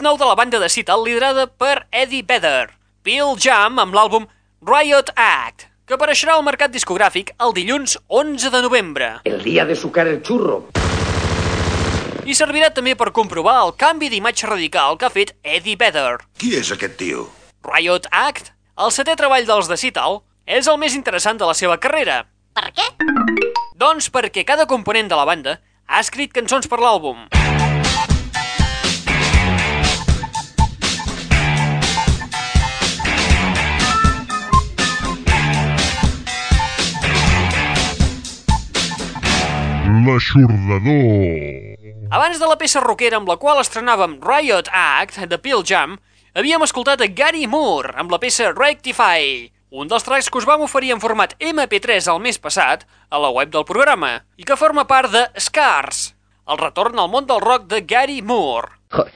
disc 0.00 0.08
nou 0.08 0.16
de 0.16 0.24
la 0.24 0.34
banda 0.34 0.58
de 0.58 0.68
Seattle 0.72 1.04
liderada 1.04 1.46
per 1.46 1.84
Eddie 1.92 2.24
Vedder, 2.24 2.70
Pearl 3.04 3.36
Jam 3.36 3.76
amb 3.78 3.92
l'àlbum 3.92 4.24
Riot 4.64 5.10
Act, 5.12 5.66
que 5.84 5.92
apareixerà 5.92 6.38
al 6.38 6.44
mercat 6.46 6.72
discogràfic 6.72 7.34
el 7.36 7.52
dilluns 7.52 7.98
11 8.08 8.48
de 8.48 8.62
novembre. 8.64 9.08
El 9.28 9.42
dia 9.44 9.66
de 9.68 9.76
sucar 9.76 10.06
el 10.08 10.22
churro. 10.22 10.70
I 12.24 12.32
servirà 12.32 12.70
també 12.72 12.94
per 12.96 13.10
comprovar 13.12 13.58
el 13.66 13.74
canvi 13.76 14.08
d'imatge 14.08 14.48
radical 14.48 14.96
que 14.96 15.04
ha 15.04 15.12
fet 15.12 15.34
Eddie 15.44 15.76
Vedder. 15.76 16.16
Qui 16.40 16.54
és 16.56 16.72
aquest 16.72 16.96
tio? 16.96 17.28
Riot 17.68 18.08
Act, 18.08 18.54
el 18.80 18.96
setè 18.96 19.18
treball 19.20 19.44
dels 19.44 19.68
de 19.68 19.76
Seattle, 19.76 20.22
és 20.48 20.64
el 20.64 20.80
més 20.80 20.96
interessant 20.96 21.36
de 21.36 21.44
la 21.44 21.58
seva 21.58 21.76
carrera. 21.76 22.22
Per 22.56 22.72
què? 22.72 22.88
Doncs 23.76 24.08
perquè 24.08 24.48
cada 24.48 24.64
component 24.64 25.12
de 25.12 25.20
la 25.20 25.28
banda 25.28 25.58
ha 25.84 26.00
escrit 26.00 26.32
cançons 26.32 26.70
per 26.70 26.80
l'àlbum. 26.80 27.28
L'aixordador. 40.10 41.78
Abans 42.10 42.40
de 42.42 42.46
la 42.50 42.58
peça 42.58 42.82
rockera 42.82 43.20
amb 43.20 43.28
la 43.30 43.36
qual 43.38 43.60
estrenàvem 43.62 44.18
Riot 44.24 44.70
Act 44.74 45.20
de 45.30 45.38
Pearl 45.38 45.62
Jam, 45.66 45.94
havíem 46.34 46.64
escoltat 46.66 47.04
a 47.04 47.08
Gary 47.08 47.46
Moore 47.46 47.94
amb 48.00 48.10
la 48.10 48.18
peça 48.22 48.50
Rectify, 48.50 49.46
un 49.70 49.90
dels 49.90 50.02
tracks 50.02 50.26
que 50.26 50.40
us 50.40 50.48
vam 50.48 50.64
oferir 50.66 50.90
en 50.90 51.02
format 51.02 51.36
MP3 51.38 52.10
el 52.10 52.18
mes 52.24 52.40
passat 52.42 52.82
a 53.08 53.20
la 53.22 53.30
web 53.30 53.52
del 53.54 53.66
programa 53.68 54.16
i 54.34 54.46
que 54.46 54.58
forma 54.58 54.88
part 54.90 55.12
de 55.14 55.28
Scars, 55.38 56.08
el 56.50 56.58
retorn 56.58 56.98
al 56.98 57.12
món 57.12 57.30
del 57.30 57.42
rock 57.44 57.68
de 57.70 57.84
Gary 57.86 58.18
Moore. 58.22 58.74
Joder, 58.90 59.12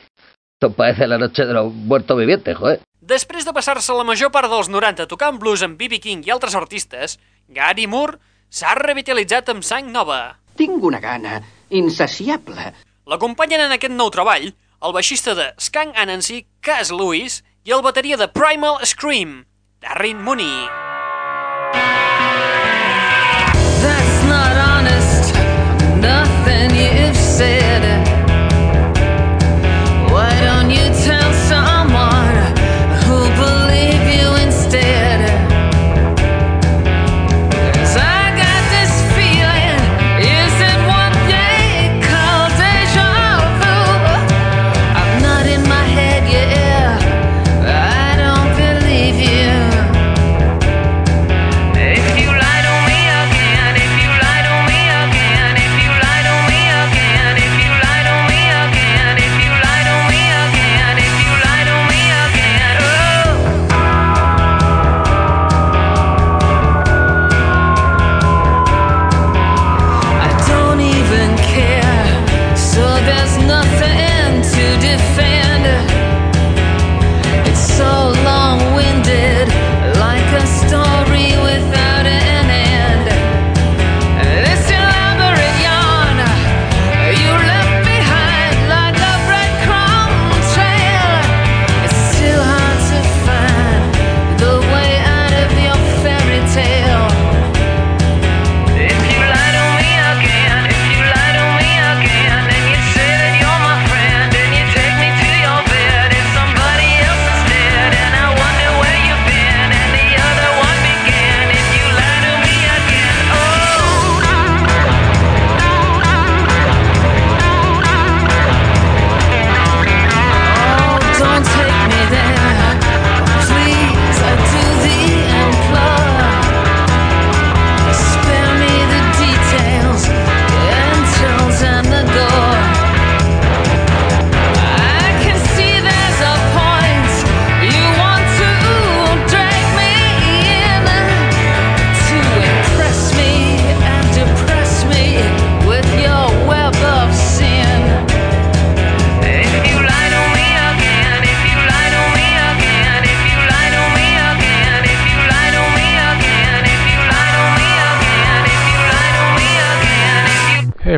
esto 0.55 0.70
parece 0.76 1.09
la 1.11 1.18
noche 1.18 1.45
de 1.45 1.55
los 1.55 1.72
muertos 1.72 2.16
vivientes, 2.16 2.57
joder. 2.57 2.78
Després 3.03 3.45
de 3.45 3.53
passar-se 3.53 3.92
la 3.99 4.07
major 4.07 4.30
part 4.30 4.49
dels 4.49 4.70
90 4.70 5.09
tocant 5.11 5.42
blues 5.42 5.66
amb 5.66 5.74
B.B. 5.76 5.99
King 5.99 6.22
i 6.24 6.30
altres 6.30 6.55
artistes, 6.55 7.18
Gary 7.51 7.90
Moore 7.90 8.22
s'ha 8.49 8.78
revitalitzat 8.78 9.51
amb 9.51 9.66
sang 9.66 9.90
nova. 9.90 10.38
Tinc 10.59 10.85
una 10.85 11.01
gana 11.03 11.41
insaciable. 11.71 12.71
L'acompanyen 13.11 13.67
en 13.67 13.75
aquest 13.75 13.95
nou 13.95 14.13
treball 14.15 14.53
el 14.85 14.93
baixista 14.93 15.35
de 15.39 15.49
Skunk 15.61 15.97
Anansi, 15.97 16.45
Cas 16.61 16.93
Lewis, 16.93 17.41
i 17.65 17.73
el 17.73 17.85
bateria 17.87 18.21
de 18.21 18.29
Primal 18.29 18.83
Scream, 18.85 19.45
Darren 19.81 20.21
Mooney. 20.25 21.93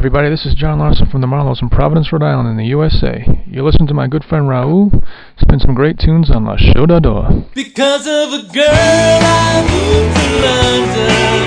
Everybody, 0.06 0.30
this 0.30 0.46
is 0.46 0.54
John 0.54 0.78
Larson 0.78 1.10
from 1.10 1.20
the 1.20 1.26
Marlows 1.26 1.60
in 1.60 1.68
Providence, 1.68 2.12
Rhode 2.12 2.22
Island 2.22 2.48
in 2.48 2.56
the 2.56 2.66
USA. 2.66 3.26
You 3.44 3.64
listen 3.64 3.88
to 3.88 3.94
my 3.94 4.06
good 4.06 4.22
friend 4.22 4.46
Raul 4.46 5.04
spin 5.36 5.58
some 5.58 5.74
great 5.74 5.98
tunes 5.98 6.30
on 6.30 6.44
La 6.44 6.56
Chodador. 6.56 7.52
Because 7.54 8.06
of 8.06 8.32
a 8.32 8.52
girl 8.54 8.68
I 8.70 9.66
moved 9.68 10.16
to 10.16 11.26
London. 11.26 11.45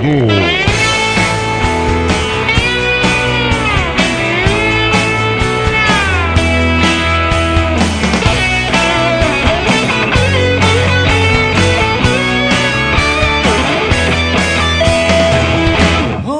All 0.00 0.04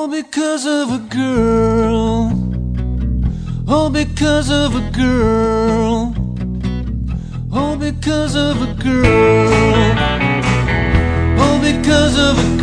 because 0.07 0.65
of 0.65 0.93
a 0.93 0.99
girl. 1.11 2.31
Oh, 3.67 3.91
because 3.91 4.51
of 4.51 4.77
a 4.77 4.91
girl. 4.93 6.15
Oh, 7.53 7.77
because 7.77 8.37
of 8.37 8.63
a 8.63 8.73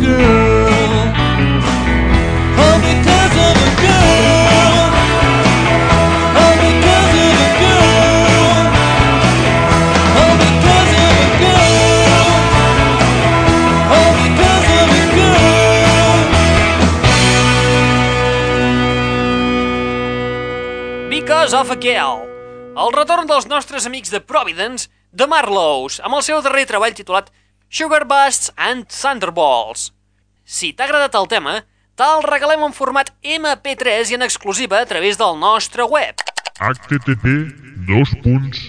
girl. 0.00 0.35
Girl. 21.56 22.20
El 22.76 22.92
retorn 22.92 23.24
dels 23.24 23.48
nostres 23.48 23.88
amics 23.88 24.12
de 24.12 24.20
Providence, 24.20 24.92
The 25.16 25.24
Marlows, 25.24 26.04
amb 26.04 26.12
el 26.18 26.22
seu 26.26 26.42
darrer 26.44 26.66
treball 26.68 26.92
titulat 26.92 27.32
Sugar 27.72 28.04
Busts 28.04 28.52
and 28.60 28.84
Thunderballs. 28.92 29.88
Si 30.44 30.76
t'ha 30.76 30.84
agradat 30.84 31.16
el 31.16 31.24
tema, 31.32 31.64
te'l 31.96 32.20
regalem 32.28 32.60
en 32.66 32.76
format 32.76 33.08
MP3 33.24 34.12
i 34.12 34.18
en 34.18 34.26
exclusiva 34.26 34.82
a 34.82 34.88
través 34.90 35.16
del 35.16 35.40
nostre 35.40 35.88
web. 35.88 36.12
http 36.60 37.24
dos 37.88 38.12
punts 38.20 38.60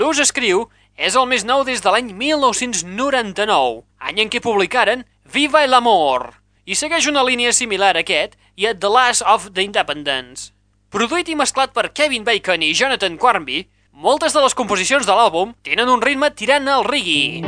Loose 0.00 0.24
Screw 0.30 0.64
és 0.96 1.20
el 1.20 1.28
més 1.28 1.44
nou 1.44 1.66
des 1.68 1.84
de 1.84 1.92
l'any 1.92 2.14
1999, 2.16 3.84
any 4.00 4.24
en 4.24 4.32
què 4.32 4.40
publicaren 4.40 5.04
Viva 5.28 5.66
el 5.68 5.76
Amor, 5.76 6.30
i 6.64 6.80
segueix 6.80 7.12
una 7.12 7.28
línia 7.28 7.52
similar 7.52 7.92
a 7.92 8.06
aquest 8.06 8.40
i 8.56 8.72
a 8.72 8.72
The 8.72 8.88
Last 8.88 9.20
of 9.28 9.50
the 9.52 9.68
Independents. 9.68 10.48
Produït 10.88 11.28
i 11.28 11.36
mesclat 11.36 11.76
per 11.76 11.90
Kevin 11.92 12.24
Bacon 12.24 12.64
i 12.64 12.72
Jonathan 12.72 13.20
Quarmby, 13.20 13.66
moltes 13.96 14.34
de 14.36 14.42
les 14.44 14.54
composicions 14.54 15.06
de 15.08 15.14
l'àlbum 15.16 15.54
tenen 15.64 15.88
un 15.88 16.02
ritme 16.04 16.28
tirant 16.36 16.68
al 16.68 16.84
reggae. 16.84 17.40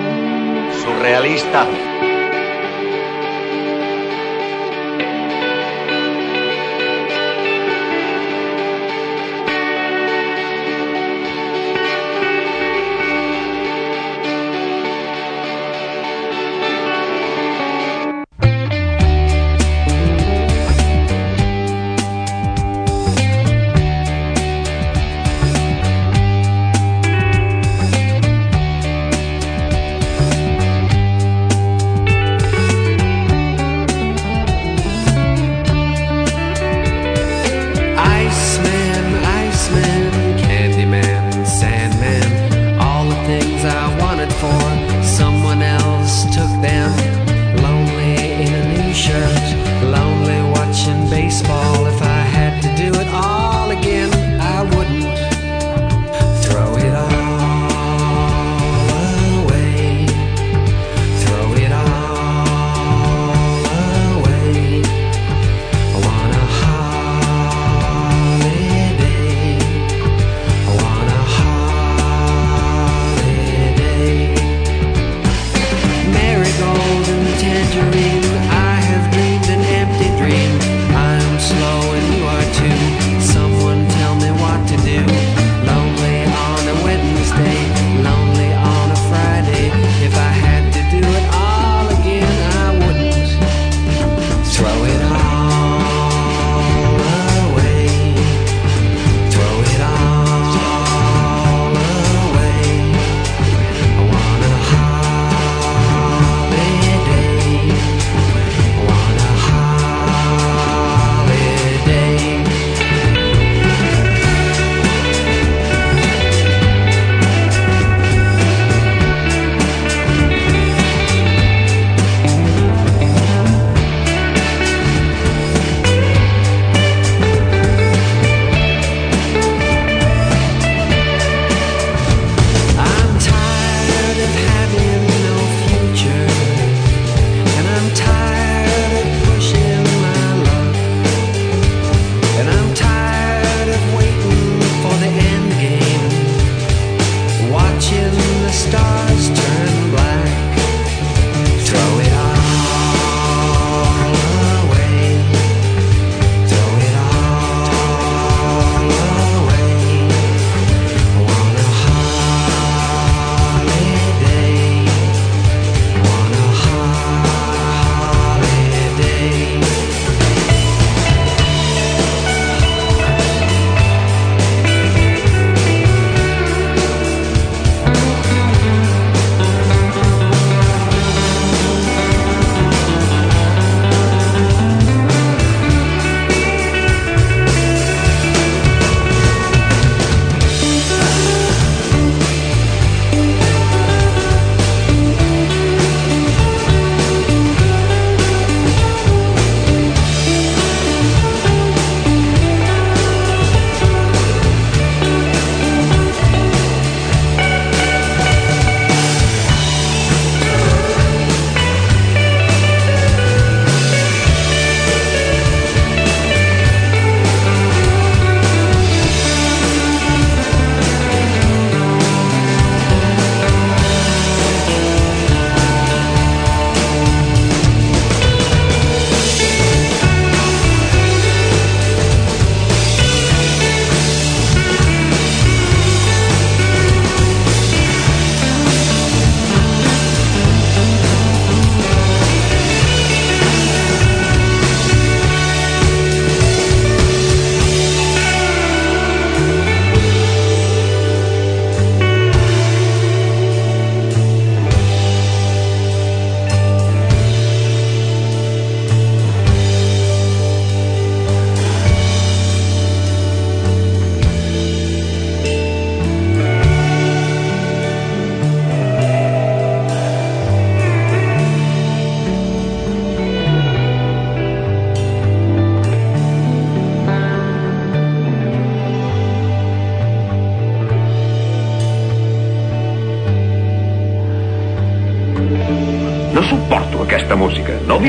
Surrealista. 0.80 1.66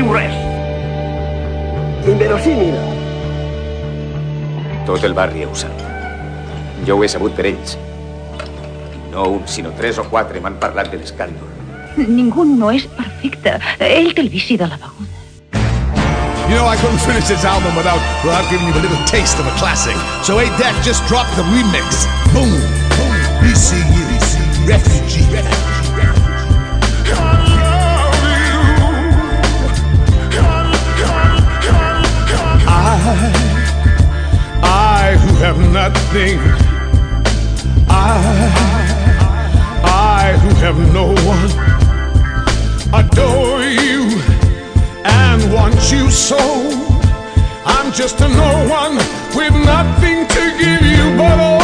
Res. 0.08 0.34
Inverosímil. 2.08 2.74
Tot 4.86 5.04
el 5.04 5.14
barri 5.14 5.44
ho 5.44 5.54
sap. 5.54 5.84
Jo 6.86 6.96
ho 6.96 7.04
he 7.04 7.08
sabut 7.12 7.36
per 7.36 7.46
ells. 7.52 7.76
No 9.12 9.26
un, 9.36 9.46
sinó 9.48 9.72
tres 9.76 9.98
o 9.98 10.06
quatre 10.08 10.40
m'han 10.40 10.58
parlat 10.62 10.90
de 10.92 11.00
l'escàndol. 11.00 11.48
Ningú 12.00 12.46
no 12.46 12.70
és 12.72 12.86
perfecte. 12.96 13.58
Ell 13.82 14.14
té 14.14 14.24
el 14.24 14.30
vici 14.32 14.56
de 14.56 14.70
la 14.70 14.78
beguda. 14.78 15.08
You 16.50 16.56
know, 16.56 16.66
I 16.66 16.74
couldn't 16.82 16.98
finish 17.06 17.28
this 17.28 17.44
album 17.44 17.76
without, 17.76 18.02
without 18.24 18.48
giving 18.50 18.66
you 18.66 18.74
a 18.74 18.82
little 18.82 19.04
taste 19.06 19.38
of 19.38 19.46
a 19.46 19.54
classic. 19.62 19.94
So 20.24 20.38
hey, 20.38 20.50
Deck, 20.58 20.74
just 20.82 21.06
drop 21.06 21.28
the 21.36 21.46
remix. 21.46 22.06
Boom, 22.34 22.50
boom, 22.98 23.14
BCU, 23.38 24.66
refugee. 24.66 25.69
I, 33.12 33.16
I 34.62 35.16
who 35.16 35.34
have 35.42 35.58
nothing, 35.58 36.38
I, 37.88 38.06
I 39.82 40.38
who 40.38 40.50
have 40.64 40.78
no 40.92 41.06
one, 41.26 41.50
adore 42.94 43.64
you 43.64 44.20
and 45.04 45.52
want 45.52 45.74
you 45.90 46.08
so. 46.08 46.38
I'm 47.66 47.92
just 47.92 48.20
a 48.20 48.28
no 48.28 48.68
one 48.68 48.94
with 49.34 49.54
nothing 49.54 50.28
to 50.28 50.42
give 50.56 50.82
you 50.82 51.16
but 51.18 51.38
oh, 51.40 51.59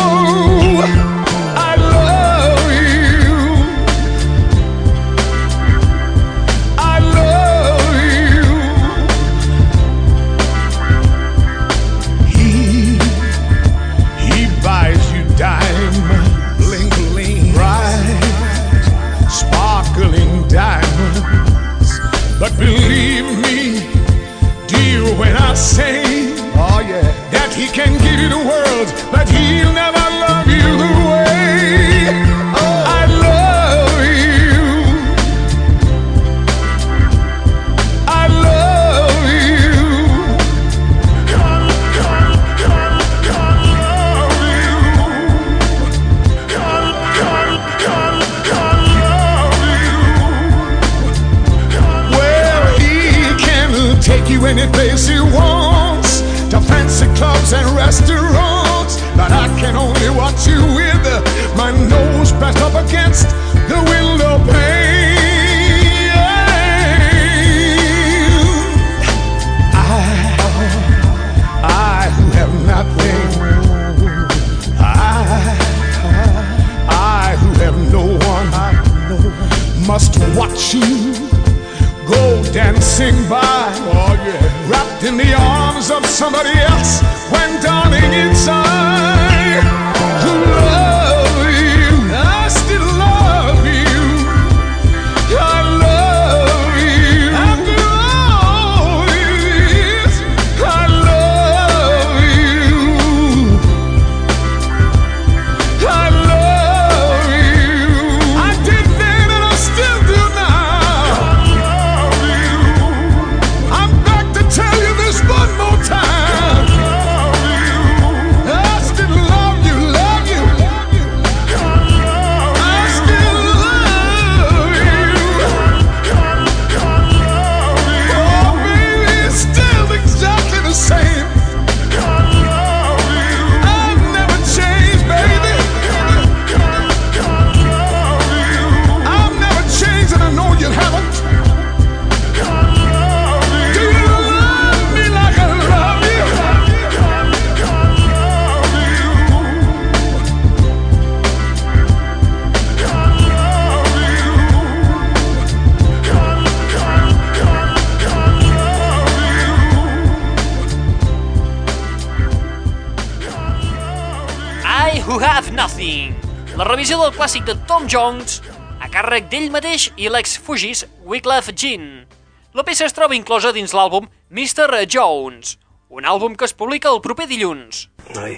càrrec 169.17 169.31
d'ell 169.33 169.49
mateix 169.49 169.87
i 169.97 170.11
l'ex-Fugis 170.13 170.83
Wyclef 171.09 171.47
Jean. 171.57 172.05
La 172.53 172.65
peça 172.69 172.85
es 172.85 172.93
troba 172.93 173.17
inclosa 173.17 173.49
dins 173.57 173.73
l'àlbum 173.73 174.11
Mr. 174.29 174.83
Jones, 174.93 175.55
un 175.89 176.05
àlbum 176.05 176.35
que 176.37 176.45
es 176.45 176.53
publica 176.53 176.91
el 176.93 177.01
proper 177.01 177.25
dilluns. 177.31 177.87
Noi, 178.13 178.37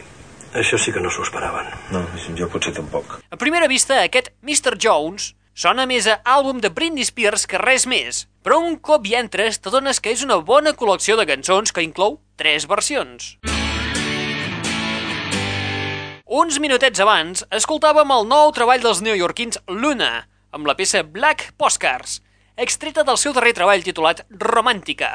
això 0.55 0.78
sí 0.78 0.94
que 0.94 1.02
no 1.02 1.10
s'ho 1.10 1.24
esperaven. 1.26 1.66
No, 1.90 2.05
jo 2.38 2.46
potser 2.52 2.76
tampoc. 2.76 3.18
A 3.26 3.40
primera 3.40 3.66
vista, 3.66 4.05
aquest 4.05 4.30
Mr. 4.46 4.78
Jones 4.78 5.32
sona 5.50 5.88
més 5.90 6.06
a 6.06 6.20
àlbum 6.22 6.62
de 6.62 6.70
Britney 6.70 7.02
Spears 7.02 7.48
que 7.50 7.59
res 7.59 7.88
més, 7.90 8.28
però 8.46 8.62
un 8.62 8.78
cop 8.78 9.10
hi 9.10 9.18
entres 9.18 9.59
t'adones 9.59 9.98
que 9.98 10.14
és 10.14 10.22
una 10.22 10.38
bona 10.38 10.76
col·lecció 10.78 11.18
de 11.18 11.26
cançons 11.26 11.74
que 11.74 11.82
inclou 11.82 12.20
tres 12.38 12.70
versions. 12.70 13.34
Uns 16.22 16.62
minutets 16.62 17.02
abans, 17.02 17.46
escoltàvem 17.50 18.14
el 18.14 18.28
nou 18.30 18.52
treball 18.55 18.84
dels 18.84 19.02
neoyorquins 19.02 19.59
Luna, 19.66 20.28
amb 20.52 20.66
la 20.68 20.74
peça 20.78 21.02
Black 21.02 21.52
Postcards, 21.58 22.20
extreta 22.56 23.04
del 23.06 23.18
seu 23.20 23.34
darrer 23.36 23.54
treball 23.56 23.84
titulat 23.84 24.24
Romàntica. 24.30 25.10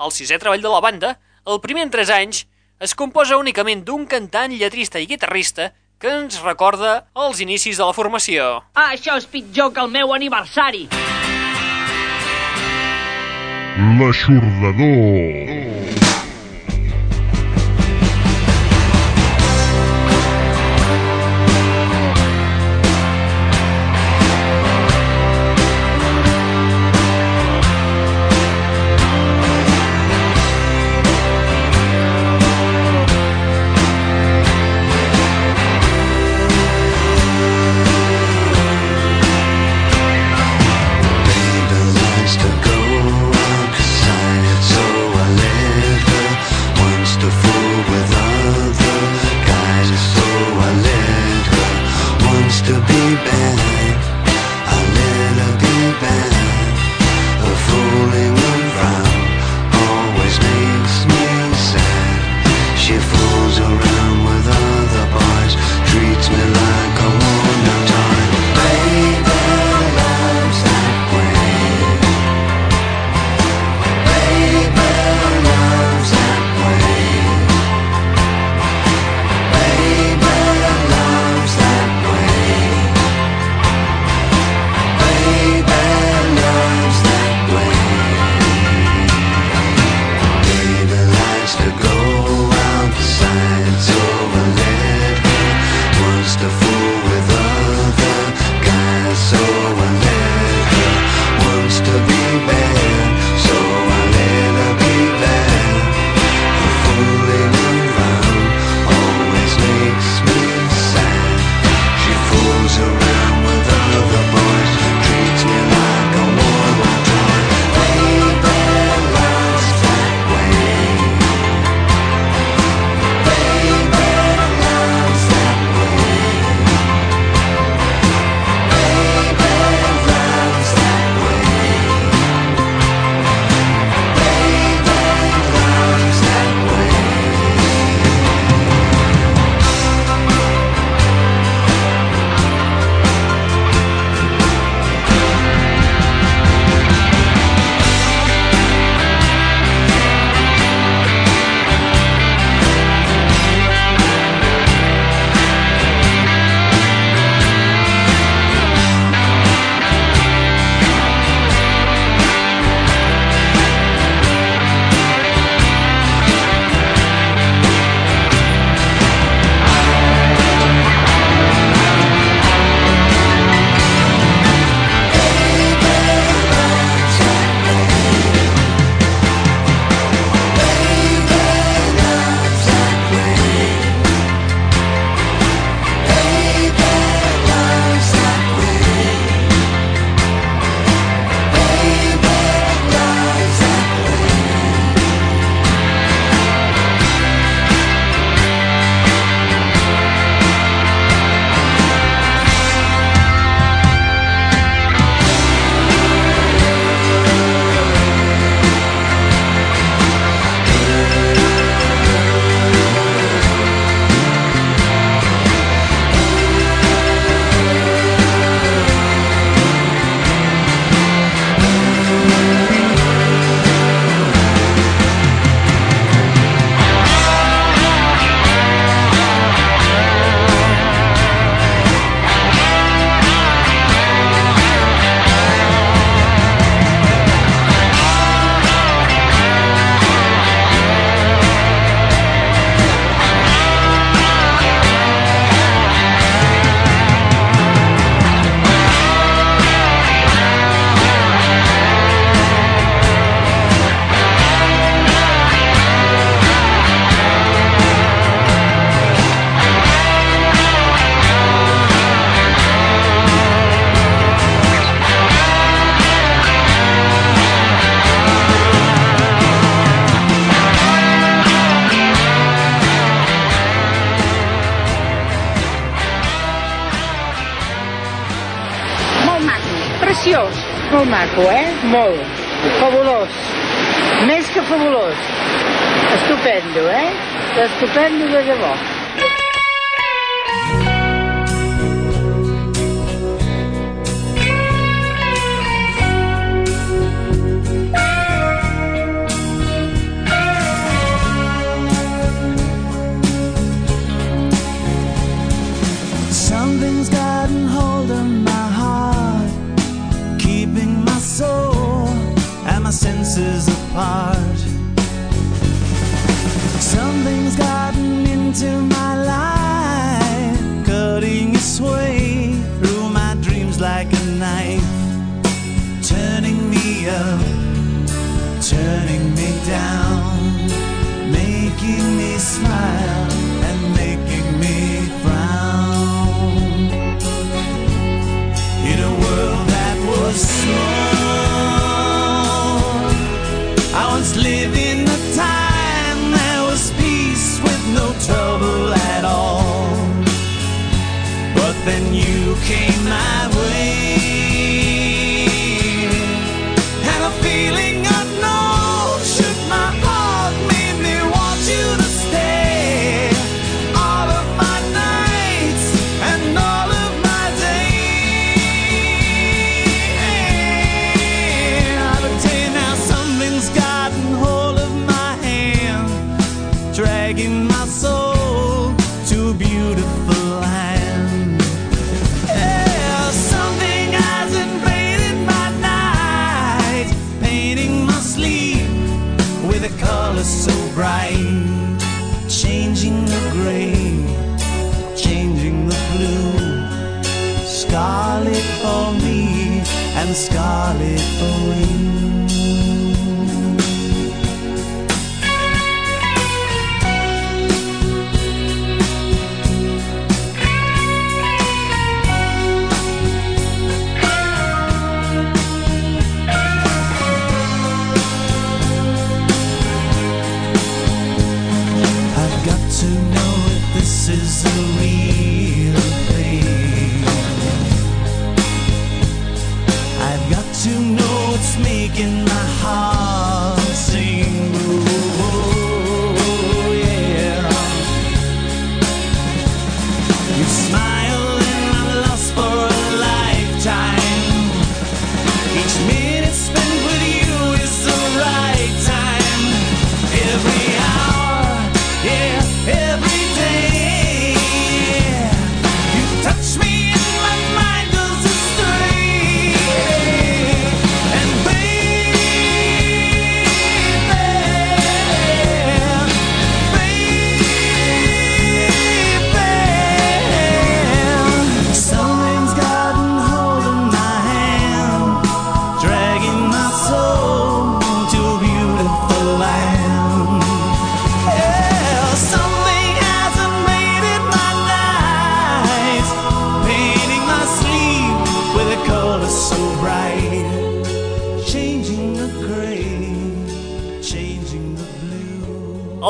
El 0.00 0.14
sisè 0.14 0.38
treball 0.40 0.62
de 0.62 0.72
la 0.72 0.80
banda, 0.80 1.14
el 1.46 1.60
primer 1.60 1.84
en 1.86 1.92
3 1.92 2.12
anys, 2.16 2.44
es 2.80 2.94
composa 2.96 3.36
únicament 3.36 3.84
d'un 3.84 4.06
cantant, 4.08 4.52
lletrista 4.56 5.00
i 5.00 5.08
guitarrista 5.10 5.72
que 6.00 6.08
ens 6.22 6.40
recorda 6.40 7.10
els 7.26 7.42
inicis 7.44 7.76
de 7.76 7.84
la 7.84 7.92
formació. 7.96 8.62
Això 8.72 9.18
és 9.20 9.28
pitjor 9.28 9.74
que 9.76 9.84
el 9.84 9.92
meu 9.92 10.14
aniversari. 10.16 10.88
L'aixordador. 14.00 14.90
Rained 14.90 15.79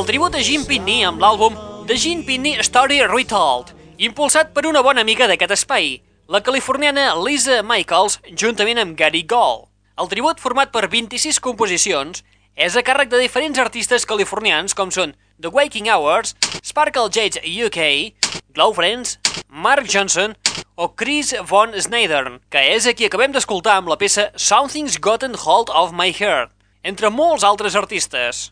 El 0.00 0.06
tribut 0.08 0.32
de 0.32 0.40
Jim 0.40 0.62
Pitney 0.64 1.02
amb 1.04 1.20
l'àlbum 1.20 1.58
The 1.84 1.92
Jim 2.00 2.22
Pitney 2.24 2.62
Story 2.64 3.02
Retold, 3.04 3.74
impulsat 4.00 4.54
per 4.56 4.62
una 4.64 4.80
bona 4.80 5.02
amiga 5.04 5.26
d'aquest 5.28 5.52
espai, 5.52 5.90
la 6.24 6.40
californiana 6.40 7.10
Lisa 7.20 7.58
Michaels, 7.60 8.16
juntament 8.32 8.80
amb 8.80 8.96
Gary 8.96 9.20
Gall. 9.28 9.66
El 10.00 10.08
tribut, 10.08 10.40
format 10.40 10.72
per 10.72 10.86
26 10.88 11.42
composicions, 11.44 12.24
és 12.56 12.80
a 12.80 12.84
càrrec 12.86 13.12
de 13.12 13.20
diferents 13.20 13.60
artistes 13.60 14.08
californians 14.08 14.72
com 14.72 14.88
són 14.88 15.12
The 15.36 15.52
Waking 15.52 15.92
Hours, 15.92 16.32
Sparkle 16.64 17.12
Jades 17.12 17.44
UK, 17.44 18.16
Glow 18.56 18.72
Friends, 18.72 19.18
Mark 19.52 19.84
Johnson 19.84 20.32
o 20.80 20.94
Chris 20.96 21.36
Von 21.44 21.76
Snyder, 21.76 22.38
que 22.48 22.68
és 22.72 22.88
a 22.88 22.96
qui 22.96 23.12
acabem 23.12 23.36
d'escoltar 23.36 23.76
amb 23.76 23.92
la 23.92 24.00
peça 24.00 24.30
Something's 24.32 24.96
Gotten 24.96 25.36
Hold 25.44 25.68
of 25.68 25.92
My 25.92 26.08
Heart, 26.08 26.56
entre 26.88 27.12
molts 27.12 27.44
altres 27.44 27.76
artistes. 27.76 28.48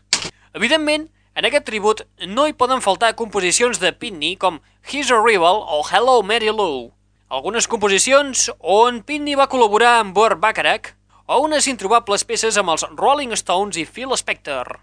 Evidentment, 0.53 1.09
en 1.39 1.45
aquest 1.47 1.63
tribut 1.69 2.01
no 2.27 2.49
hi 2.49 2.51
poden 2.51 2.81
faltar 2.83 3.13
composicions 3.15 3.77
de 3.79 3.93
Pitney 3.95 4.33
com 4.35 4.57
He's 4.83 5.07
a 5.07 5.15
Rival 5.23 5.61
o 5.71 5.77
Hello 5.87 6.19
Mary 6.21 6.49
Lou. 6.51 6.91
Algunes 7.31 7.63
composicions 7.71 8.49
on 8.59 8.99
Pitney 9.07 9.37
va 9.39 9.45
col·laborar 9.47 10.01
amb 10.01 10.11
Burt 10.11 10.35
Bacharach 10.43 10.89
o 11.31 11.37
unes 11.45 11.69
introbables 11.71 12.27
peces 12.27 12.57
amb 12.59 12.73
els 12.73 12.83
Rolling 12.91 13.31
Stones 13.39 13.79
i 13.79 13.85
Phil 13.87 14.11
Spector. 14.19 14.81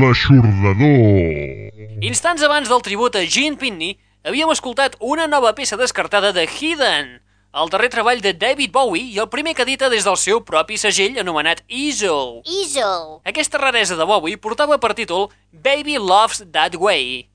L'aixordador. 0.00 2.00
Instants 2.08 2.48
abans 2.48 2.72
del 2.72 2.80
tribut 2.88 3.20
a 3.20 3.26
Gene 3.28 3.60
Pitney, 3.60 3.98
havíem 4.24 4.48
escoltat 4.48 4.96
una 5.04 5.28
nova 5.28 5.52
peça 5.52 5.76
descartada 5.76 6.32
de 6.32 6.48
Hidden, 6.48 7.20
el 7.54 7.70
darrer 7.70 7.88
treball 7.88 8.20
de 8.20 8.32
David 8.34 8.72
Bowie 8.74 9.12
i 9.14 9.18
el 9.22 9.28
primer 9.30 9.54
que 9.54 9.62
edita 9.62 9.88
des 9.90 10.04
del 10.06 10.16
seu 10.18 10.40
propi 10.42 10.74
segell 10.80 11.20
anomenat 11.22 11.62
Iso. 11.68 12.42
Iso. 12.42 13.20
Aquesta 13.24 13.60
raresa 13.62 13.94
de 13.94 14.06
Bowie 14.08 14.40
portava 14.42 14.78
per 14.82 14.94
títol 14.98 15.28
Baby 15.52 16.00
Loves 16.02 16.42
That 16.50 16.74
Way. 16.74 17.28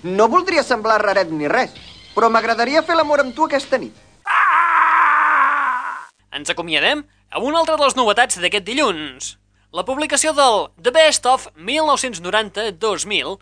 No 0.04 0.28
voldria 0.32 0.64
semblar 0.64 1.02
raret 1.04 1.32
ni 1.36 1.48
res, 1.52 1.76
però 2.16 2.30
m'agradaria 2.32 2.82
fer 2.88 2.96
l'amor 2.96 3.20
amb 3.26 3.36
tu 3.36 3.44
aquesta 3.46 3.78
nit. 3.82 3.94
Ah! 4.24 6.08
Ens 6.40 6.50
acomiadem? 6.54 7.04
Una 7.38 7.60
altra 7.60 7.76
de 7.78 7.86
les 7.86 7.94
novetats 7.94 8.40
d'aquest 8.42 8.66
dilluns, 8.66 9.36
la 9.70 9.84
publicació 9.86 10.32
del 10.34 10.64
The 10.82 10.90
Best 10.90 11.28
of 11.30 11.46
1990-2000 11.62 13.36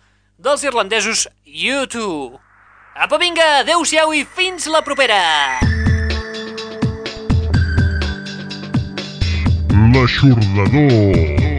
dels 0.44 0.66
irlandesos 0.68 1.24
U2. 1.48 2.36
Apa 3.00 3.18
vinga, 3.22 3.48
adeu-siau 3.64 4.12
i 4.12 4.26
fins 4.28 4.68
la 4.68 4.84
propera! 4.84 5.24
L'Aixordador. 9.96 11.57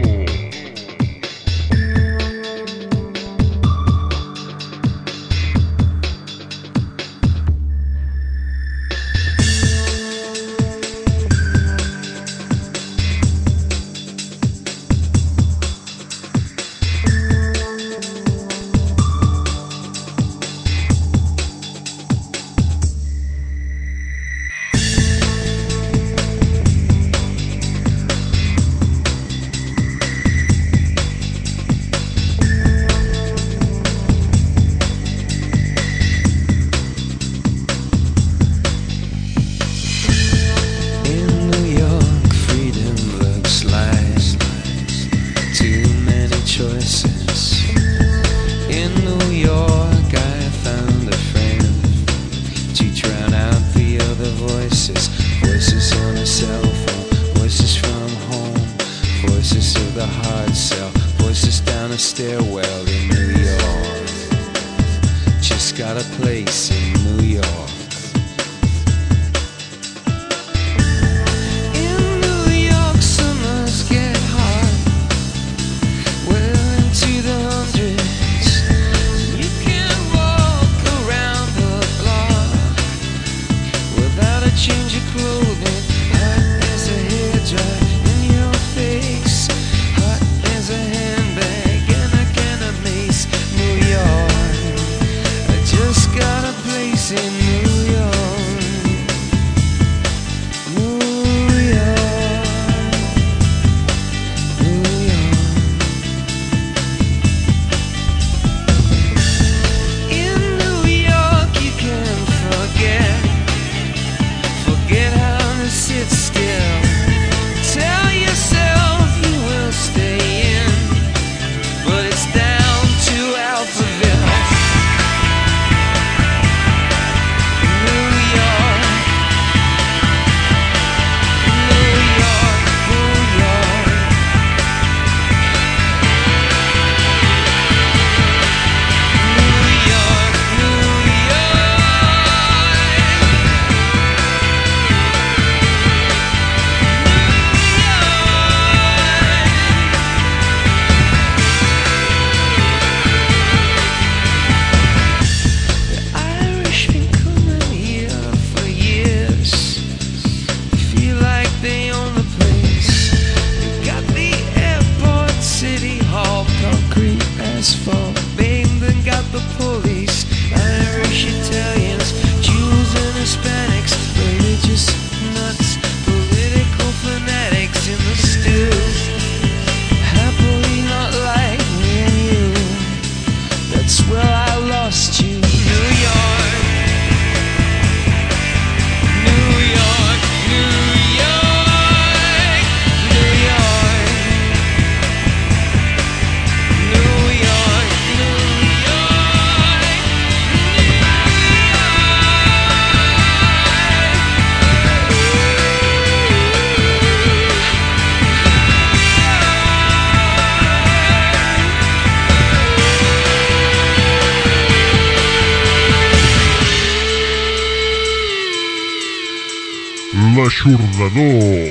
Salvador. 221.09 221.68